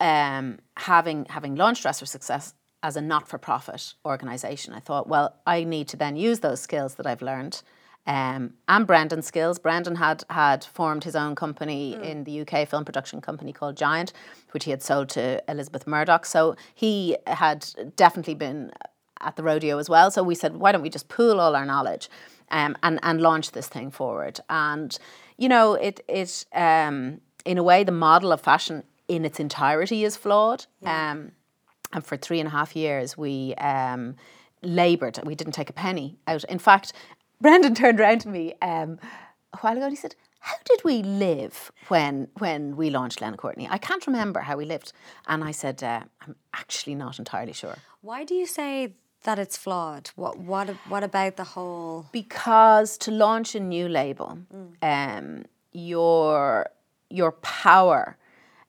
[0.00, 2.54] um, having having launched Dress for Success
[2.86, 6.60] as a not for profit organisation, I thought, well, I need to then use those
[6.60, 7.62] skills that I've learned.
[8.06, 9.58] Um, and Brendan's skills.
[9.58, 14.12] Brendan had had formed his own company in the UK film production company called Giant,
[14.52, 16.24] which he had sold to Elizabeth Murdoch.
[16.24, 18.70] So he had definitely been
[19.20, 20.12] at the rodeo as well.
[20.12, 22.08] So we said, why don't we just pool all our knowledge
[22.52, 24.38] um, and and launch this thing forward?
[24.48, 24.96] And
[25.36, 30.04] you know, it it um, in a way the model of fashion in its entirety
[30.04, 30.66] is flawed.
[30.84, 31.32] Um,
[31.92, 34.16] and for three and a half years, we um,
[34.62, 35.18] laboured.
[35.24, 36.44] We didn't take a penny out.
[36.44, 36.92] In fact,
[37.40, 38.98] Brendan turned around to me um,
[39.52, 43.36] a while ago and he said, "How did we live when when we launched Lennon
[43.36, 43.68] Courtney?
[43.70, 44.92] I can't remember how we lived."
[45.26, 49.56] And I said, uh, "I'm actually not entirely sure." Why do you say that it's
[49.56, 50.10] flawed?
[50.16, 52.06] What what what about the whole?
[52.12, 54.38] because to launch a new label,
[54.82, 56.68] um, your
[57.10, 58.16] your power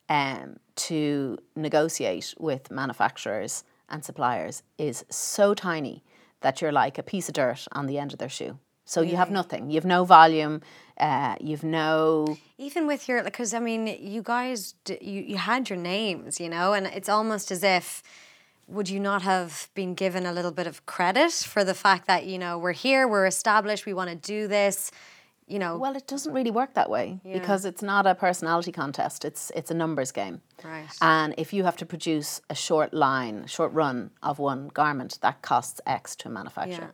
[0.10, 6.03] um, to negotiate with manufacturers and suppliers is so tiny
[6.41, 8.57] that you're like a piece of dirt on the end of their shoe.
[8.85, 9.69] So you have nothing.
[9.69, 10.61] You have no volume.
[10.97, 12.37] Uh, you've no.
[12.57, 16.47] Even with your, because I mean, you guys, d- you you had your names, you
[16.47, 18.01] know, and it's almost as if.
[18.69, 22.25] Would you not have been given a little bit of credit for the fact that
[22.25, 24.91] you know we're here, we're established, we want to do this,
[25.47, 25.77] you know?
[25.77, 29.25] Well, it doesn't really work that way because it's not a personality contest.
[29.25, 30.41] It's it's a numbers game.
[30.63, 30.88] Right.
[31.01, 35.41] And if you have to produce a short line, short run of one garment, that
[35.41, 36.93] costs X to a manufacturer.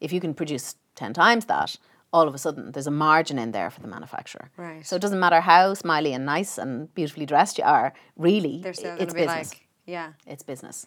[0.00, 1.76] If you can produce ten times that,
[2.12, 4.50] all of a sudden there's a margin in there for the manufacturer.
[4.56, 4.86] Right.
[4.86, 7.92] So it doesn't matter how smiley and nice and beautifully dressed you are.
[8.16, 9.50] Really, They're still it's business.
[9.52, 10.86] like, yeah, it's business.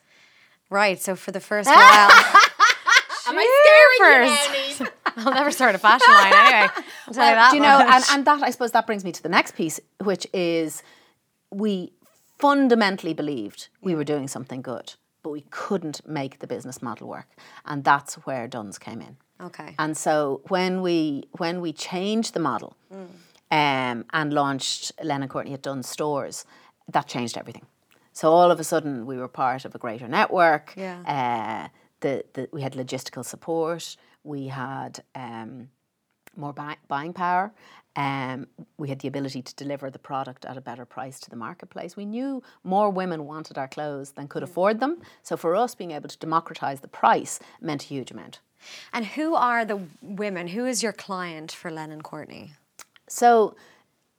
[0.69, 0.99] right.
[1.01, 2.11] So for the first while,
[3.25, 4.89] Am I Jeepers.
[5.17, 6.69] I'll never start a fashion line anyway.
[7.07, 9.11] I'll tell you that do you know, and, and that I suppose that brings me
[9.11, 10.83] to the next piece, which is
[11.51, 11.93] we
[12.39, 17.27] fundamentally believed we were doing something good, but we couldn't make the business model work,
[17.65, 19.17] and that's where Dunnes came in.
[19.41, 19.75] okay.
[19.79, 22.75] And so when we when we changed the model
[23.51, 26.45] um, and launched Lennon Courtney at Dunnes stores,
[26.91, 27.65] that changed everything.
[28.13, 30.73] So all of a sudden we were part of a greater network.
[30.75, 30.99] Yeah.
[31.05, 31.69] Uh,
[32.01, 33.95] the, the, we had logistical support.
[34.23, 35.69] We had um,
[36.35, 37.53] more buy- buying power.
[37.95, 41.35] Um, we had the ability to deliver the product at a better price to the
[41.35, 41.95] marketplace.
[41.95, 45.01] We knew more women wanted our clothes than could afford them.
[45.21, 48.39] So for us, being able to democratize the price meant a huge amount.
[48.93, 50.47] And who are the women?
[50.47, 52.53] Who is your client for Lennon Courtney?
[53.07, 53.55] So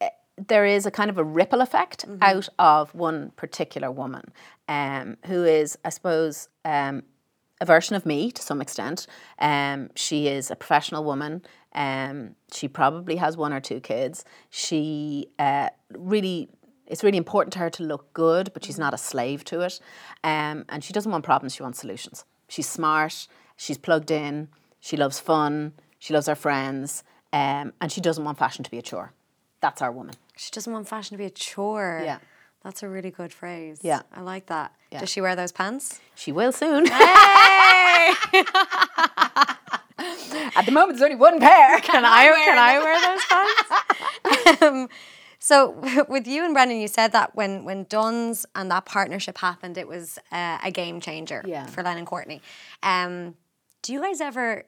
[0.01, 4.33] eh, there is a kind of a ripple effect out of one particular woman
[4.69, 7.03] um, who is, I suppose, um,
[7.64, 9.07] a version of me to some extent.
[9.38, 11.42] Um, she is a professional woman.
[11.74, 14.24] Um, she probably has one or two kids.
[14.50, 15.70] She uh,
[16.12, 16.50] really,
[16.87, 19.81] it's really important to her to look good, but she's not a slave to it.
[20.22, 22.24] Um, and she doesn't want problems, she wants solutions.
[22.48, 24.48] She's smart, she's plugged in,
[24.79, 28.79] she loves fun, she loves her friends, um, and she doesn't want fashion to be
[28.79, 29.12] a chore.
[29.61, 30.14] That's our woman.
[30.37, 32.03] She doesn't want fashion to be a chore.
[32.05, 32.18] Yeah.
[32.64, 33.79] That's a really good phrase.
[33.83, 34.03] Yeah.
[34.12, 34.74] I like that.
[34.90, 35.00] Yeah.
[35.00, 36.00] Does she wear those pants?
[36.14, 36.87] She will soon.
[36.87, 38.14] Hey!
[40.57, 41.79] At the moment, there's only one pair.
[41.81, 43.24] can I can I wear those
[44.44, 44.62] pants?
[44.62, 44.88] um,
[45.38, 45.77] So
[46.09, 49.87] with you and Brendan, you said that when when Dunnes and that partnership happened, it
[49.87, 51.66] was uh, a game changer Yeah.
[51.66, 52.40] for Lennon Courtney.
[52.83, 53.35] Um,
[53.83, 54.64] do you guys ever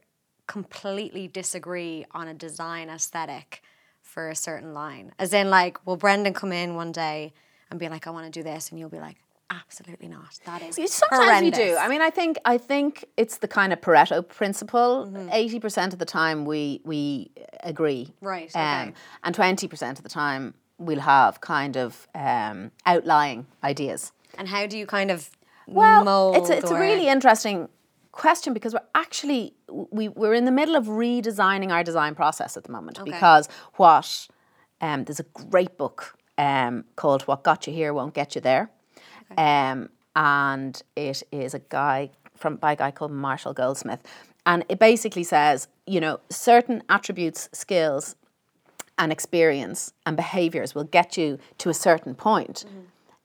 [0.47, 3.63] completely disagree on a design aesthetic
[4.03, 5.13] for a certain line?
[5.19, 7.33] As in, like, will Brendan come in one day
[7.71, 9.17] and be like, "I want to do this," and you'll be like,
[9.51, 10.39] "Absolutely not.
[10.45, 11.59] That is Sometimes horrendous.
[11.59, 11.77] you do.
[11.77, 15.07] I mean, I think I think it's the kind of Pareto principle.
[15.07, 15.29] Mm-hmm.
[15.33, 17.31] 80 percent of the time we we
[17.63, 23.47] agree, Right, Um, and twenty percent of the time we'll have kind of um, outlying
[23.65, 24.13] ideas.
[24.39, 25.31] and how do you kind of
[25.67, 26.37] Well, mold?
[26.37, 27.69] it's a, it's a really interesting
[28.13, 29.55] question because we're actually
[29.91, 34.29] we we're in the middle of redesigning our design process at the moment because what
[34.81, 38.71] um, there's a great book um, called "What Got You Here Won't Get You There,"
[39.37, 44.03] um, and it is a guy from by a guy called Marshall Goldsmith,
[44.45, 48.17] and it basically says you know certain attributes, skills,
[48.99, 52.65] and experience and behaviors will get you to a certain point.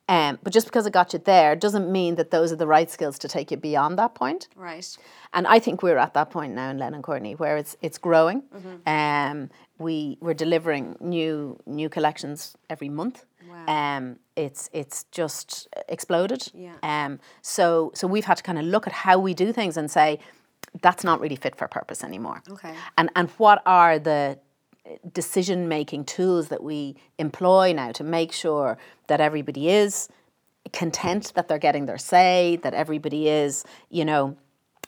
[0.09, 2.91] Um, but just because it got you there doesn't mean that those are the right
[2.91, 4.49] skills to take you beyond that point.
[4.57, 4.97] right.
[5.33, 8.43] And I think we're at that point now in Lennon Courtney where it's it's growing.
[8.85, 9.49] Um,
[9.81, 13.25] we we're delivering new new collections every month.
[13.49, 13.65] Wow.
[13.67, 16.47] Um, it's it's just exploded.
[16.53, 16.75] Yeah.
[16.83, 19.89] Um, so so we've had to kind of look at how we do things and
[19.89, 20.19] say
[20.81, 22.41] that's not really fit for purpose anymore.
[22.49, 22.73] Okay.
[22.97, 24.39] And and what are the
[25.13, 30.09] decision making tools that we employ now to make sure that everybody is
[30.73, 34.37] content that they're getting their say, that everybody is, you know,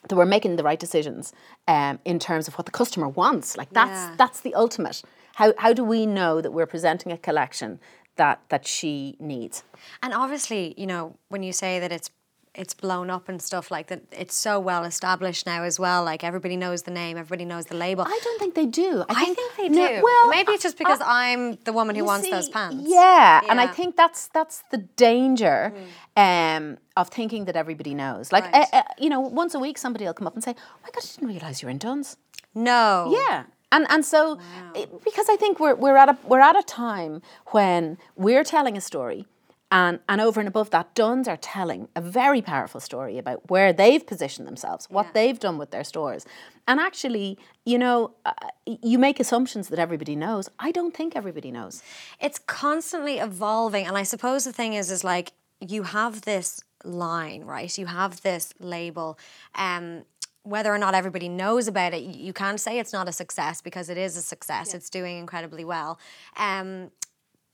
[0.08, 1.32] that we're making the right decisions
[1.68, 3.56] um, in terms of what the customer wants.
[3.56, 4.14] Like that's Yeah.
[4.16, 5.02] that's the ultimate.
[5.34, 7.80] How how do we know that we're presenting a collection
[8.16, 9.64] that that she needs?
[10.02, 12.10] And obviously, you know, when you say that it's
[12.54, 16.04] it's blown up and stuff like that, it's so well established now as well.
[16.04, 18.04] Like everybody knows the name, everybody knows the label.
[18.06, 19.04] I don't think they do.
[19.08, 19.74] I think they do.
[19.74, 22.84] no, well, maybe it's just because I'm the woman who wants those pants.
[22.86, 25.72] Yeah, and I think that's that's the danger
[26.16, 28.32] um, of thinking that everybody knows.
[28.32, 28.66] Like, Right.
[28.72, 30.90] uh, uh, you know, once a week somebody will come up and say, "Oh my
[30.90, 32.16] God, I didn't realize you were in Dunnes."
[32.54, 33.12] No.
[33.28, 33.44] Yeah.
[33.72, 34.38] And, and so
[34.76, 38.76] it- because I think we're, we're at a we're at a time when we're telling
[38.76, 39.26] a story
[39.70, 43.72] and, and over and above that, Dunnes are telling a very powerful story about where
[43.72, 45.10] they've positioned themselves, what Yeah.
[45.14, 46.24] they've done with their stores.
[46.68, 48.32] And actually, you know, uh,
[48.66, 50.48] you make assumptions that everybody knows.
[50.58, 51.82] I don't think everybody knows.
[52.20, 57.42] it's constantly evolving and i suppose the thing is is like you have this line
[57.44, 59.18] right you have this label
[59.56, 60.04] um
[60.42, 63.60] whether or not everybody knows about it you you can't say it's not a success
[63.62, 65.98] because it is a success it's doing incredibly well
[66.36, 66.90] um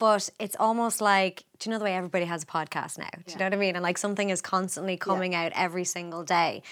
[0.01, 3.11] but it's almost like do you know the way everybody has a podcast now?
[3.27, 3.77] Do you know what i mean?
[3.77, 6.63] And like something is constantly coming out every single day.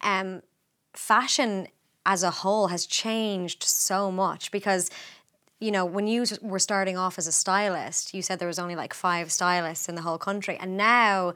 [0.00, 0.42] Um
[0.94, 1.68] fashion
[2.04, 4.90] as a whole has changed so much because
[5.60, 8.74] you know when you were starting off as a stylist you said there was only
[8.74, 10.56] like five stylists in the whole country.
[10.58, 11.34] And now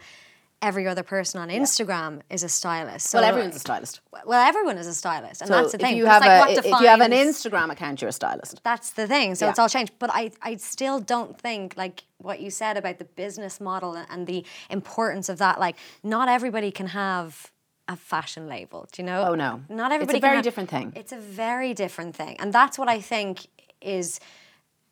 [0.62, 4.00] every other person on instagram is a stylist so Well, everyone's a stylist.
[4.24, 6.58] well everyone is a stylist and So that's the if thing you have like a
[6.60, 8.60] if you have an Instagram account, you're a stylist.
[8.62, 9.34] that's the thing.
[9.34, 9.50] So Yeah.
[9.50, 9.92] it's all changed.
[9.98, 14.26] But I, I still don't think like what you said about the business model and-
[14.26, 15.58] the importance of that.
[15.58, 17.50] Like, not everybody can have
[17.88, 18.86] a fashion label.
[18.92, 19.24] Do you know?
[19.28, 19.62] Oh, no.
[19.68, 20.18] Not everybody.
[20.18, 20.92] It's a can very have- different thing.
[20.94, 23.46] It's a very different thing, and that's what I think
[23.80, 24.20] is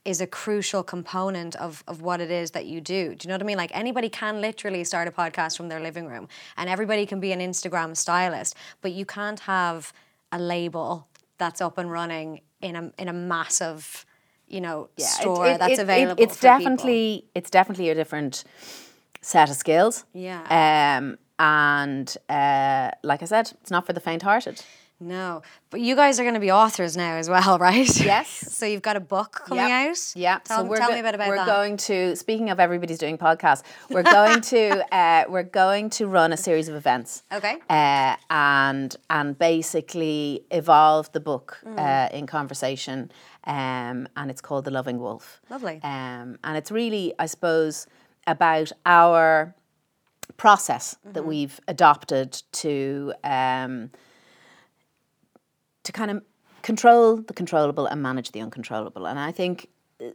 [0.04, 3.14] is a crucial component of, of what it is that you do.
[3.14, 3.58] Do you know what I mean?
[3.58, 7.32] Like anybody can literally start a podcast from their living room and everybody can be
[7.32, 9.92] an Instagram stylist, but you can't have
[10.32, 11.06] a label
[11.38, 14.06] that's up and running in a in a massive,
[14.48, 16.22] you know, it- store it- that's it- it- available.
[16.22, 16.58] it's for people.
[16.58, 18.44] definitely it's definitely a different
[19.20, 20.04] set of skills.
[20.14, 20.40] Yeah.
[20.98, 24.62] Um, and uh, like I said, it's not for the faint-hearted.
[25.00, 25.40] No.
[25.70, 27.88] But you guys are gonna be authors now as well, right?
[28.04, 28.28] Yes.
[28.54, 29.88] so you've got a book coming Yep.
[29.90, 30.12] out?
[30.14, 30.38] Yeah.
[30.44, 31.46] Tell, we're tell go- me a bit about we're that.
[31.46, 32.14] going to.
[32.16, 36.68] Speaking of everybody's doing podcasts, we're going to uh, we're going to run a series
[36.68, 37.22] of events.
[37.32, 37.56] Okay.
[37.70, 41.78] Uh, and and basically evolve the book Mm.
[41.78, 43.10] uh, in conversation.
[43.44, 45.40] Um, and it's called The Loving Wolf.
[45.48, 45.80] Lovely.
[45.82, 47.86] Um, and it's really, I suppose,
[48.26, 49.54] about our
[50.36, 51.12] process Mm-hmm.
[51.12, 53.90] that we've adopted to um,
[55.84, 56.22] to kind of
[56.62, 59.06] control the controllable and manage the uncontrollable.
[59.06, 59.68] And I think
[60.00, 60.10] uh,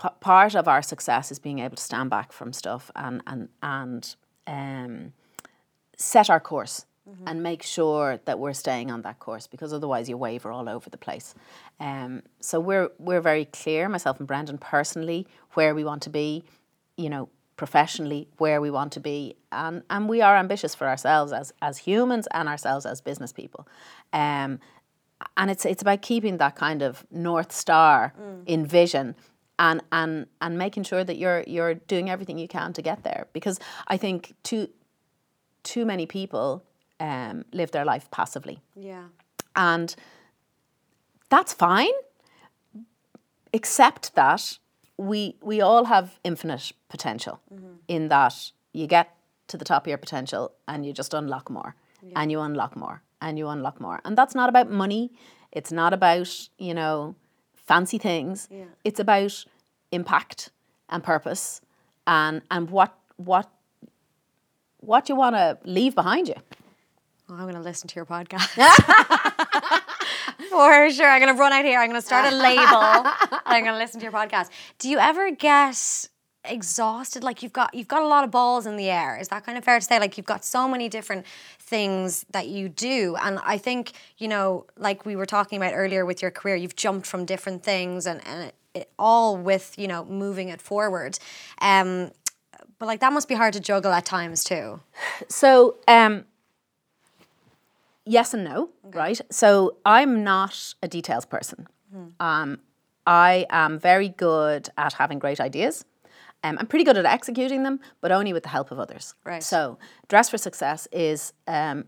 [0.00, 3.48] p- part of our success is being able to stand back from stuff and and
[3.62, 4.16] and
[4.46, 5.12] um,
[5.96, 6.86] set our course
[7.24, 10.90] and make sure that we're staying on that course because otherwise you waver all over
[10.90, 11.34] the place.
[11.78, 16.44] Um, so we're we're very clear, myself and Brendan personally, where we want to be,
[16.96, 21.32] you know, professionally where we want to be, and and we are ambitious for ourselves
[21.32, 23.68] as as humans and ourselves as business people.
[24.12, 24.58] Um,
[25.36, 28.12] and it's it's about keeping that kind of north star
[28.46, 29.14] in vision
[29.58, 33.26] and and and making sure that you're you're doing everything you can to get there.
[33.32, 33.58] Because
[33.88, 34.68] I think too
[35.62, 36.62] too many people
[37.00, 38.60] um, live their life passively.
[38.74, 39.04] Yeah.
[39.54, 39.94] and
[41.28, 41.92] that's fine.
[43.52, 44.58] Except that
[44.98, 47.40] we we all have infinite potential
[47.88, 49.14] in that you get
[49.48, 51.74] to the top of your potential and you just unlock more
[52.14, 55.10] and you unlock more and you unlock more and that's not about money
[55.52, 57.14] it's not about you know
[57.54, 58.64] fancy things Yeah.
[58.84, 59.44] it's about
[59.92, 60.50] impact
[60.88, 61.60] and purpose
[62.06, 63.50] and and what what
[64.80, 66.34] what you want to leave behind you
[67.28, 68.50] Well, I'm going to listen to your podcast.
[70.50, 71.08] For sure.
[71.10, 71.80] I'm going to run out here.
[71.80, 72.62] I'm going to start a label.
[73.46, 74.48] I'm going to listen to your podcast.
[74.78, 76.08] Do you ever get
[76.50, 79.18] exhausted like you've got you've got a lot of balls in the air.
[79.18, 79.98] Is that kind of fair to say?
[79.98, 81.26] Like you've got so many different
[81.58, 83.16] things that you do.
[83.22, 86.76] And i think you know like we were talking about earlier with your career you've
[86.76, 91.18] jumped from different things and, and it, it all with you know moving it forward.
[91.60, 92.10] Um
[92.78, 94.80] but like that must be hard to juggle at times too.
[95.28, 96.24] So, um,
[98.04, 99.20] yes and no, right?
[99.30, 101.66] So, I'm not a details person.
[102.20, 102.58] Um,
[103.06, 105.84] I am very good at having great ideas.
[106.44, 109.14] Um, I'm pretty good at executing them, but only with the help of others.
[109.24, 109.42] Right.
[109.42, 109.78] So,
[110.08, 111.86] Dress for Success is um,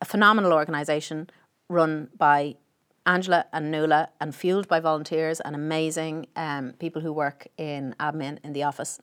[0.00, 1.28] a phenomenal organisation
[1.68, 2.56] run by
[3.04, 8.38] Angela and Nuala and fueled by volunteers and amazing um, people who work in admin
[8.44, 9.00] in the office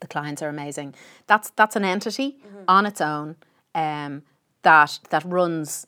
[0.00, 0.94] the clients are amazing.
[1.26, 2.36] That's that's an entity
[2.68, 3.36] on its own
[3.74, 4.22] um,
[4.62, 5.86] that that runs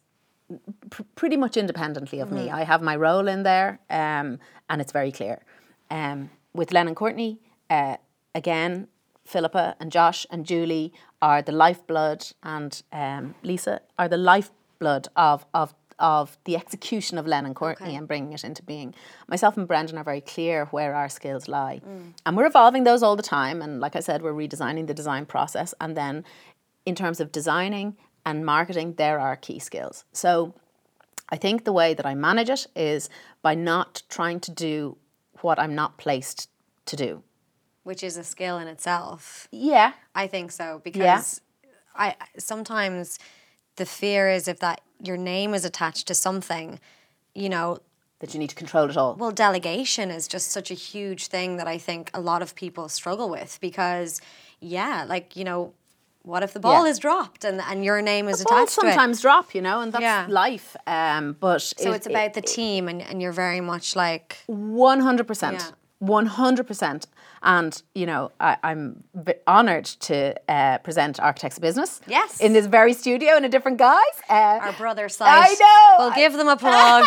[0.90, 2.50] pr- pretty much independently of me.
[2.50, 5.42] I have my role in there, um, and it's very clear.
[5.90, 7.38] Um, with Lennon Courtney,
[7.70, 7.96] uh,
[8.34, 8.88] again,
[9.24, 15.46] Philippa and Josh and Julie are the lifeblood, and um, Lisa are the lifeblood of
[15.52, 17.96] of of the execution of Lennon Courtney Okay.
[17.96, 18.94] and bringing it into being.
[19.28, 21.80] Myself and Brendan are very clear where our skills lie,
[22.24, 23.62] and we're evolving those all the time.
[23.62, 26.24] And like I said, we're redesigning the design process, and then
[26.84, 30.04] in terms of designing and marketing, there are key skills.
[30.12, 30.54] So
[31.30, 33.08] I think the way that I manage it is
[33.42, 34.96] by not trying to do
[35.40, 36.48] what I'm not placed
[36.86, 37.22] to do.
[37.86, 39.92] Which is a skill in itself Yeah.
[40.22, 41.40] I think so because
[41.94, 43.18] I sometimes
[43.76, 46.68] the fear is if that your name is attached to something,
[47.34, 47.78] you know,
[48.20, 49.14] That you need to control it all.
[49.22, 52.88] well delegation is just such a huge thing that I think a lot of people
[52.88, 54.20] struggle with because
[54.60, 55.60] yeah, like, you know,
[56.22, 56.90] what if the ball Yeah.
[56.92, 58.94] is dropped and, and your name is Balls attached to it?
[58.94, 60.26] sometimes drop, you know, and that's Yeah.
[60.44, 60.68] life.
[60.98, 65.26] Um, but So it's about the team and, and you're very much like One hundred
[65.30, 65.58] percent.
[65.60, 65.70] Yeah.
[65.98, 67.06] One hundred percent.
[67.42, 69.02] And you know, I, I'm
[69.48, 72.00] honoured to uh, present Architects of Business.
[72.06, 72.40] Yes.
[72.40, 74.02] In this very studio in a different guise.
[74.28, 75.28] Uh, our brother site.
[75.28, 75.54] I
[75.98, 76.04] know.
[76.04, 77.06] We'll give them a plug.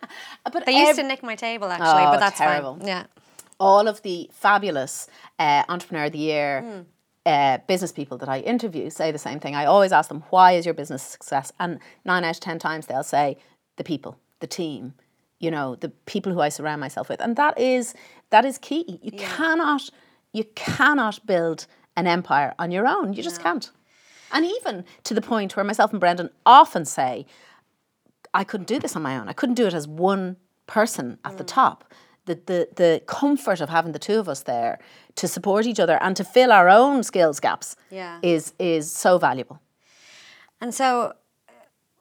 [0.52, 2.76] but they used to nick my table actually, Oh, but that's terrible.
[2.76, 2.86] fine.
[2.88, 3.04] Yeah.
[3.58, 5.06] all of the fabulous
[5.38, 6.80] uh, entrepreneur of the year Hmm.
[7.24, 9.54] uh, business people that I interview say the same thing.
[9.54, 12.86] I always ask them, "Why is your business success?" And nine out of ten times
[12.86, 13.38] they'll say,
[13.76, 14.92] "The people, the team."
[15.38, 17.94] You know, the people who I surround myself with, and that is
[18.30, 18.98] that is key.
[19.02, 19.90] You cannot
[20.32, 21.66] you cannot build
[21.96, 23.12] an empire on your own.
[23.12, 23.70] You just can't.
[24.32, 27.26] And even to the point where myself and Brendan often say,
[28.34, 29.28] I couldn't do this on my own.
[29.28, 31.48] I couldn't do it as one person at the Mm.
[31.48, 31.84] top.
[32.24, 34.78] The, the the comfort of having the two of us there
[35.14, 38.18] to support each other and to fill our own skills gaps Yeah.
[38.22, 39.60] is is so valuable.
[40.60, 41.12] And so,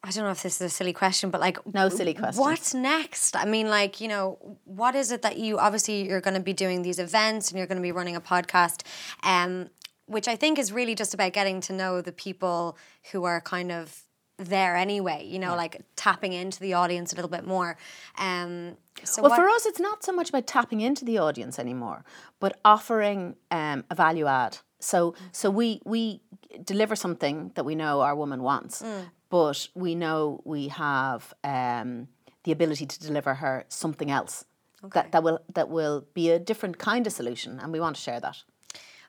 [0.05, 2.39] I don't know if this is a silly question, but like, No silly question.
[2.39, 3.35] What's next?
[3.35, 6.53] I mean, like, you know, what is it that you obviously you're going to be
[6.53, 8.83] doing these events and you're going to be running a podcast,
[9.23, 9.69] um,
[10.05, 12.77] which I think is really just about getting to know the people
[13.11, 14.03] who are kind of
[14.37, 15.25] there anyway.
[15.25, 17.75] You know, like tapping into the audience a little bit more.
[18.19, 21.57] Um, so Well, what, for us, it's not so much about tapping into the audience
[21.57, 22.05] anymore,
[22.39, 24.59] but offering um, a value add.
[24.79, 26.21] So, so we we
[26.63, 29.05] deliver something that we know our woman wants, Mm.
[29.35, 32.07] But we know we have um,
[32.45, 34.45] the ability to deliver her something else
[34.93, 38.01] that, that will that will be a different kind of solution, and we want to
[38.01, 38.37] share that.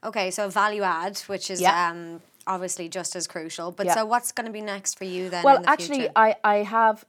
[0.03, 1.91] okay, so value add, which is Yeah.
[1.91, 3.71] um, obviously just as crucial.
[3.79, 3.95] But Yeah.
[3.95, 5.43] so what's going to be next for you then?
[5.45, 6.27] Well, in the actually, future?
[6.27, 7.05] I I have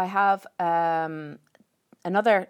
[0.00, 1.38] I have um,
[2.04, 2.48] another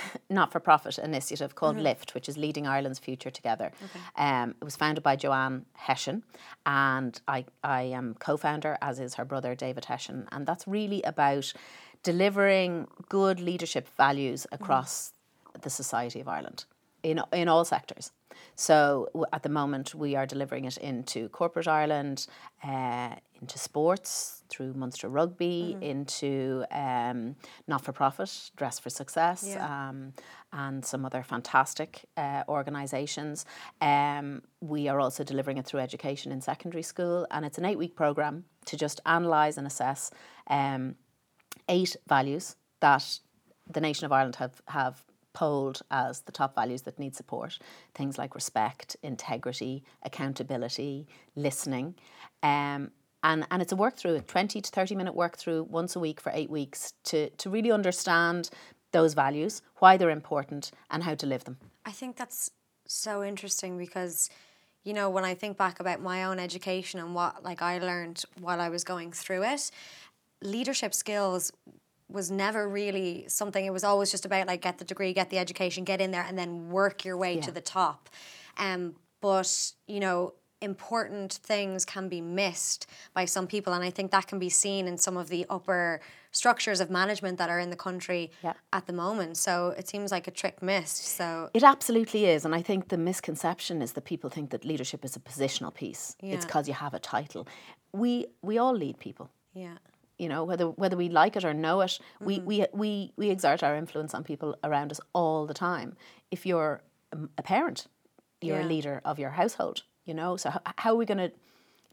[0.30, 1.84] not-for-profit initiative called Mm-hmm.
[1.84, 3.72] Lift, which is leading Ireland's future together.
[4.16, 6.22] Um, it was founded by Joanne Hession,
[6.66, 11.52] and I I am co-founder, as is her brother David Hession, and that's really about
[12.02, 14.62] delivering good leadership values Mm-hmm.
[14.64, 15.12] across
[15.62, 16.64] the society of Ireland
[17.02, 18.12] in in all sectors.
[18.54, 22.26] So w- at the moment, we are delivering it into corporate Ireland,
[22.64, 25.82] uh, into sports through Munster Rugby, Mm-hmm.
[25.82, 27.36] into um,
[27.66, 29.88] not for profit, Dress for Success, Yeah.
[29.88, 30.14] um,
[30.52, 33.44] and some other fantastic uh, organisations.
[33.80, 37.78] Um, we are also delivering it through education in secondary school, and it's an eight
[37.78, 40.10] week programme to just analyse and assess
[40.46, 40.94] um,
[41.68, 43.18] eight values that
[43.70, 47.58] the nation of Ireland have, have polled as the top values that need support.
[47.94, 51.94] Things like respect, integrity, accountability, listening.
[52.42, 52.90] Um,
[53.22, 56.00] and, and it's a work through, a 20 to 30 minute work through once a
[56.00, 58.50] week for eight weeks to, to really understand
[58.92, 61.56] those values, why they're important, and how to live them.
[61.84, 62.50] I think that's
[62.86, 64.28] so interesting because,
[64.84, 68.24] you know, when I think back about my own education and what like I learned
[68.40, 69.70] while I was going through it,
[70.42, 71.52] leadership skills
[72.08, 73.64] was never really something.
[73.64, 76.24] It was always just about like get the degree, get the education, get in there,
[76.28, 78.10] and then work your way to the top.
[78.58, 84.10] Um, but you know, important things can be missed by some people, and I think
[84.12, 86.00] that can be seen in some of the upper
[86.30, 88.54] structures of management that are in the country Yeah.
[88.72, 89.36] at the moment.
[89.36, 91.04] So it seems like a trick missed.
[91.18, 92.44] So It absolutely is.
[92.46, 96.16] And I think the misconception is that people think that leadership is a positional piece.
[96.20, 97.46] It's because you have a title.
[97.92, 99.28] We, we all lead people.
[99.52, 99.76] yeah.
[100.18, 102.46] you know whether whether we like it or know it we, Mm-hmm.
[102.50, 102.90] we we
[103.20, 105.90] we exert our influence on people around us all the time
[106.30, 106.74] if you're
[107.38, 107.78] a parent
[108.46, 108.66] you're Yeah.
[108.68, 111.32] a leader of your household you know so how, are we going to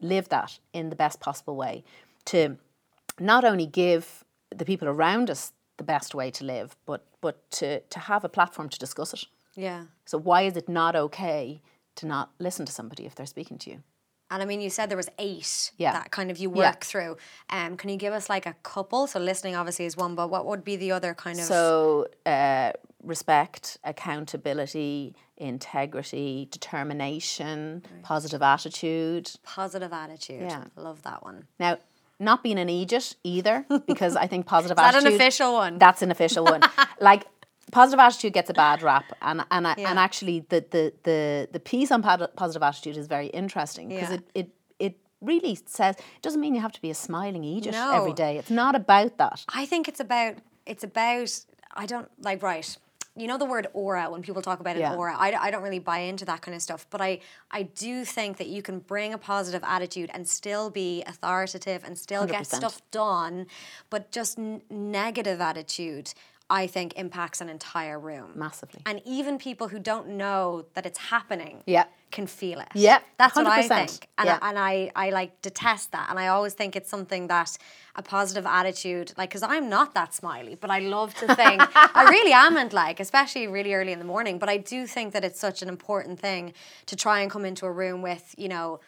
[0.01, 1.84] live that in the best possible way
[2.26, 2.57] to
[3.20, 4.24] not only give
[4.55, 8.30] the people around us the best way to live but but to to have a
[8.30, 9.24] platform to discuss it
[9.55, 9.86] Yeah.
[10.05, 11.62] so why is it not okay
[11.95, 13.80] to not listen to somebody if they're speaking to you
[14.32, 15.93] And I mean, you said there was eight Yeah.
[15.93, 16.70] that kind of you Yeah.
[16.70, 17.18] work through.
[17.49, 19.07] Um, can you give us like a couple?
[19.07, 21.45] So listening obviously is one, but what would be the other kind of?
[21.45, 22.72] So, uh,
[23.03, 29.31] respect, accountability, integrity, determination, positive attitude.
[29.43, 30.41] positive attitude.
[30.41, 30.65] Yeah.
[30.75, 31.45] Love that one.
[31.59, 31.77] Now,
[32.19, 35.07] not being an Egypt either, because I think positive Is attitude.
[35.07, 35.77] an official one?
[35.77, 36.61] That's an official one.
[36.99, 37.23] like
[37.71, 39.89] positive attitude gets a bad rap, and and Yeah.
[39.89, 44.15] and actually the the the the piece on positive attitude is very interesting because Yeah.
[44.15, 47.75] it it it really says it doesn't mean you have to be a smiling Egypt
[47.75, 47.91] No.
[47.93, 48.37] every day.
[48.37, 49.45] It's not about that.
[49.53, 50.35] I think it's about
[50.65, 51.29] it's about
[51.75, 52.77] I don't like right.
[53.16, 54.95] You know the word aura when people talk about an Yeah.
[54.95, 55.16] aura.
[55.18, 57.20] I, I don't really buy into that kind of stuff, but I
[57.51, 61.97] I do think that you can bring a positive attitude and still be authoritative and
[61.97, 62.55] still get 100%.
[62.55, 63.47] stuff done,
[63.89, 66.14] but just n- negative attitude.
[66.49, 68.81] I think impacts an entire room Massively.
[68.85, 71.85] and even people who don't know that it's happening Yeah.
[72.11, 72.67] can feel it.
[72.73, 74.39] Yeah, that's what I think, and Yeah.
[74.41, 77.55] I, and I I like detest that, and I always think it's something that
[77.95, 81.61] a positive attitude, like, because I'm not that smiley, but I love to think
[81.99, 84.39] I really am, and like, especially really early in the morning.
[84.39, 86.53] But I do think that it's such an important thing
[86.87, 88.79] to try and come into a room with, you know.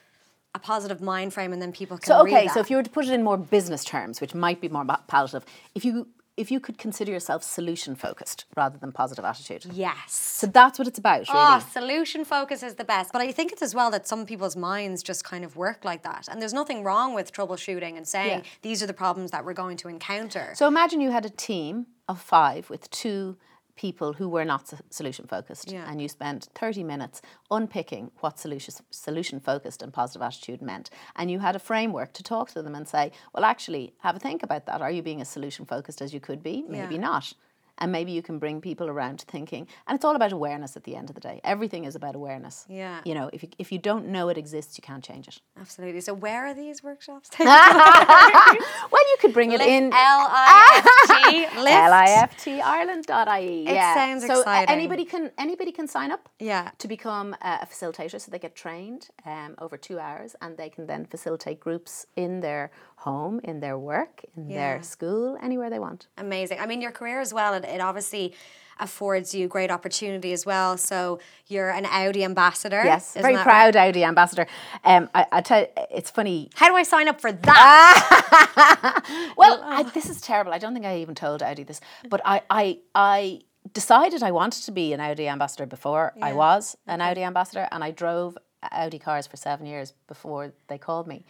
[0.54, 2.54] A positive mind frame, and then people can So read okay, that.
[2.54, 4.84] so if you were to put it in more business terms, which might be more
[4.84, 6.10] pa- palatable, if you
[6.42, 9.66] if you could consider yourself solution focused rather than positive attitude.
[9.72, 11.30] yes, So that's what it's about, really.
[11.34, 13.14] Ah, oh, solution focus is the best.
[13.14, 16.04] But I think it's as well that some people's minds just kind of work like
[16.04, 16.28] that.
[16.30, 18.50] And there's nothing wrong with troubleshooting and saying Yeah.
[18.62, 20.54] these are the problems that we're going to encounter.
[20.56, 23.38] So imagine you had a team of five with two
[23.82, 25.90] people who were not solution focused, Yeah.
[25.90, 31.32] and you spent thirty minutes unpicking what solution solution focused and positive attitude meant, and
[31.32, 34.44] you had a framework to talk to them and say, well, actually, have a think
[34.44, 34.82] about that.
[34.82, 36.56] Are you being as solution focused as you could be?
[36.68, 37.02] Maybe Yeah.
[37.12, 37.34] not.
[37.78, 40.84] And maybe you can bring people around to thinking, and it's all about awareness at
[40.84, 41.42] the end of the day.
[41.44, 42.66] Everything is about awareness.
[42.70, 43.02] Yeah.
[43.06, 45.40] You know, if you, if you don't know it exists, you can't change it.
[45.60, 46.02] Absolutely.
[46.02, 47.30] So where are these workshops?
[47.40, 49.86] well, you could bring it in.
[49.86, 51.40] L I F T.
[51.62, 52.46] Lift.
[52.46, 53.68] liftireland.ie.
[53.68, 53.94] It yeah.
[53.96, 54.70] sounds so uh, exciting.
[54.76, 56.30] anybody can anybody can sign up.
[56.40, 56.72] Yeah.
[56.78, 60.88] To become a facilitator, so they get trained um, over two hours, and they can
[60.88, 64.58] then facilitate groups in their home, in their work, in Yeah.
[64.58, 66.08] their school, anywhere they want.
[66.18, 66.60] Amazing.
[66.60, 68.34] I mean, your career as well, it, it obviously
[68.80, 70.76] affords you great opportunity as well.
[70.78, 72.82] So you're an Audi ambassador.
[72.84, 74.48] Yes, very proud Audi ambassador.
[74.84, 76.50] Um, I, I tell you, it's funny.
[76.56, 79.04] How do I sign up for that?
[79.38, 80.54] Well, I, this is terrible.
[80.54, 83.42] I don't think I even told Audi this, but I, I, I
[83.74, 87.84] decided I wanted to be an Audi ambassador before I was an Audi ambassador, and
[87.84, 88.38] I drove
[88.72, 91.26] Audi cars for seven years before they called me.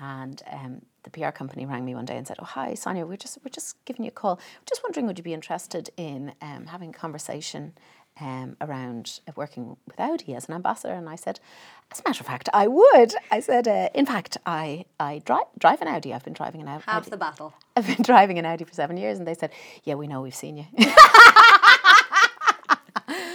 [0.00, 3.04] And um, the PR company rang me one day and said, "Oh, hi, Sonya.
[3.06, 4.40] We're just we're just giving you a call.
[4.66, 7.74] Just wondering, would you be interested in um, having a conversation?"
[8.20, 11.40] Um, around uh, working with Audi as an ambassador, and I said,
[11.90, 13.14] as a matter of fact, I would.
[13.30, 16.12] I said, uh, in fact, I I drive drive an Audi.
[16.12, 16.82] I've been driving an Audi.
[16.86, 17.54] Half the battle.
[17.76, 19.52] I've been driving an Audi for seven years, and they said,
[19.84, 20.66] "Yeah, we know, we've seen you."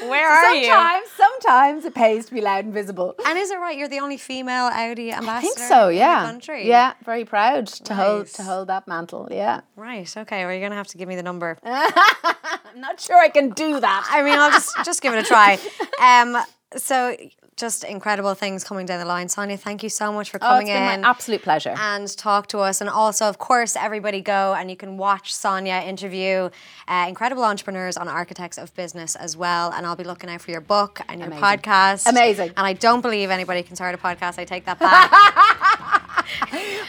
[0.09, 0.65] Where are you?
[0.65, 1.07] sometimes,
[1.41, 3.15] sometimes it pays to be loud and visible.
[3.25, 3.77] And is it right?
[3.77, 5.37] You're the only female Audi ambassador.
[5.37, 5.89] I think so.
[5.89, 6.21] In Yeah.
[6.21, 6.67] the country.
[6.67, 6.93] Yeah.
[7.03, 9.27] Very proud to hold to hold that mantle.
[9.31, 9.61] Yeah.
[9.75, 10.15] Right.
[10.17, 10.45] Okay.
[10.45, 11.57] Well, you're gonna have to give me the number.
[11.63, 14.07] I'm not sure I can do that.
[14.11, 15.59] I mean, I'll just just give it a try.
[16.01, 16.37] Um.
[16.77, 17.15] So
[17.57, 19.29] just incredible things coming down the line.
[19.29, 21.01] Sonya, thank you so much for coming Oh, it's been in.
[21.01, 21.73] my absolute pleasure.
[21.77, 22.81] and talk to us.
[22.81, 26.49] And also, of course, everybody go and you can watch Sonya interview
[26.89, 29.71] uh, incredible entrepreneurs on Architects of Business as well.
[29.71, 31.43] And I'll be looking out for your book and your Amazing.
[31.45, 32.07] podcast.
[32.09, 32.49] Amazing.
[32.57, 34.37] And I don't believe anybody can start a podcast.
[34.37, 35.11] I take that back.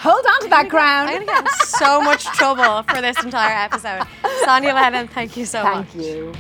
[0.01, 1.07] Hold on to that crown.
[1.09, 4.03] I'm going to get in so much trouble for this entire episode.
[4.45, 5.87] Sonya Lennon, thank you so much.
[5.89, 6.33] Thank you.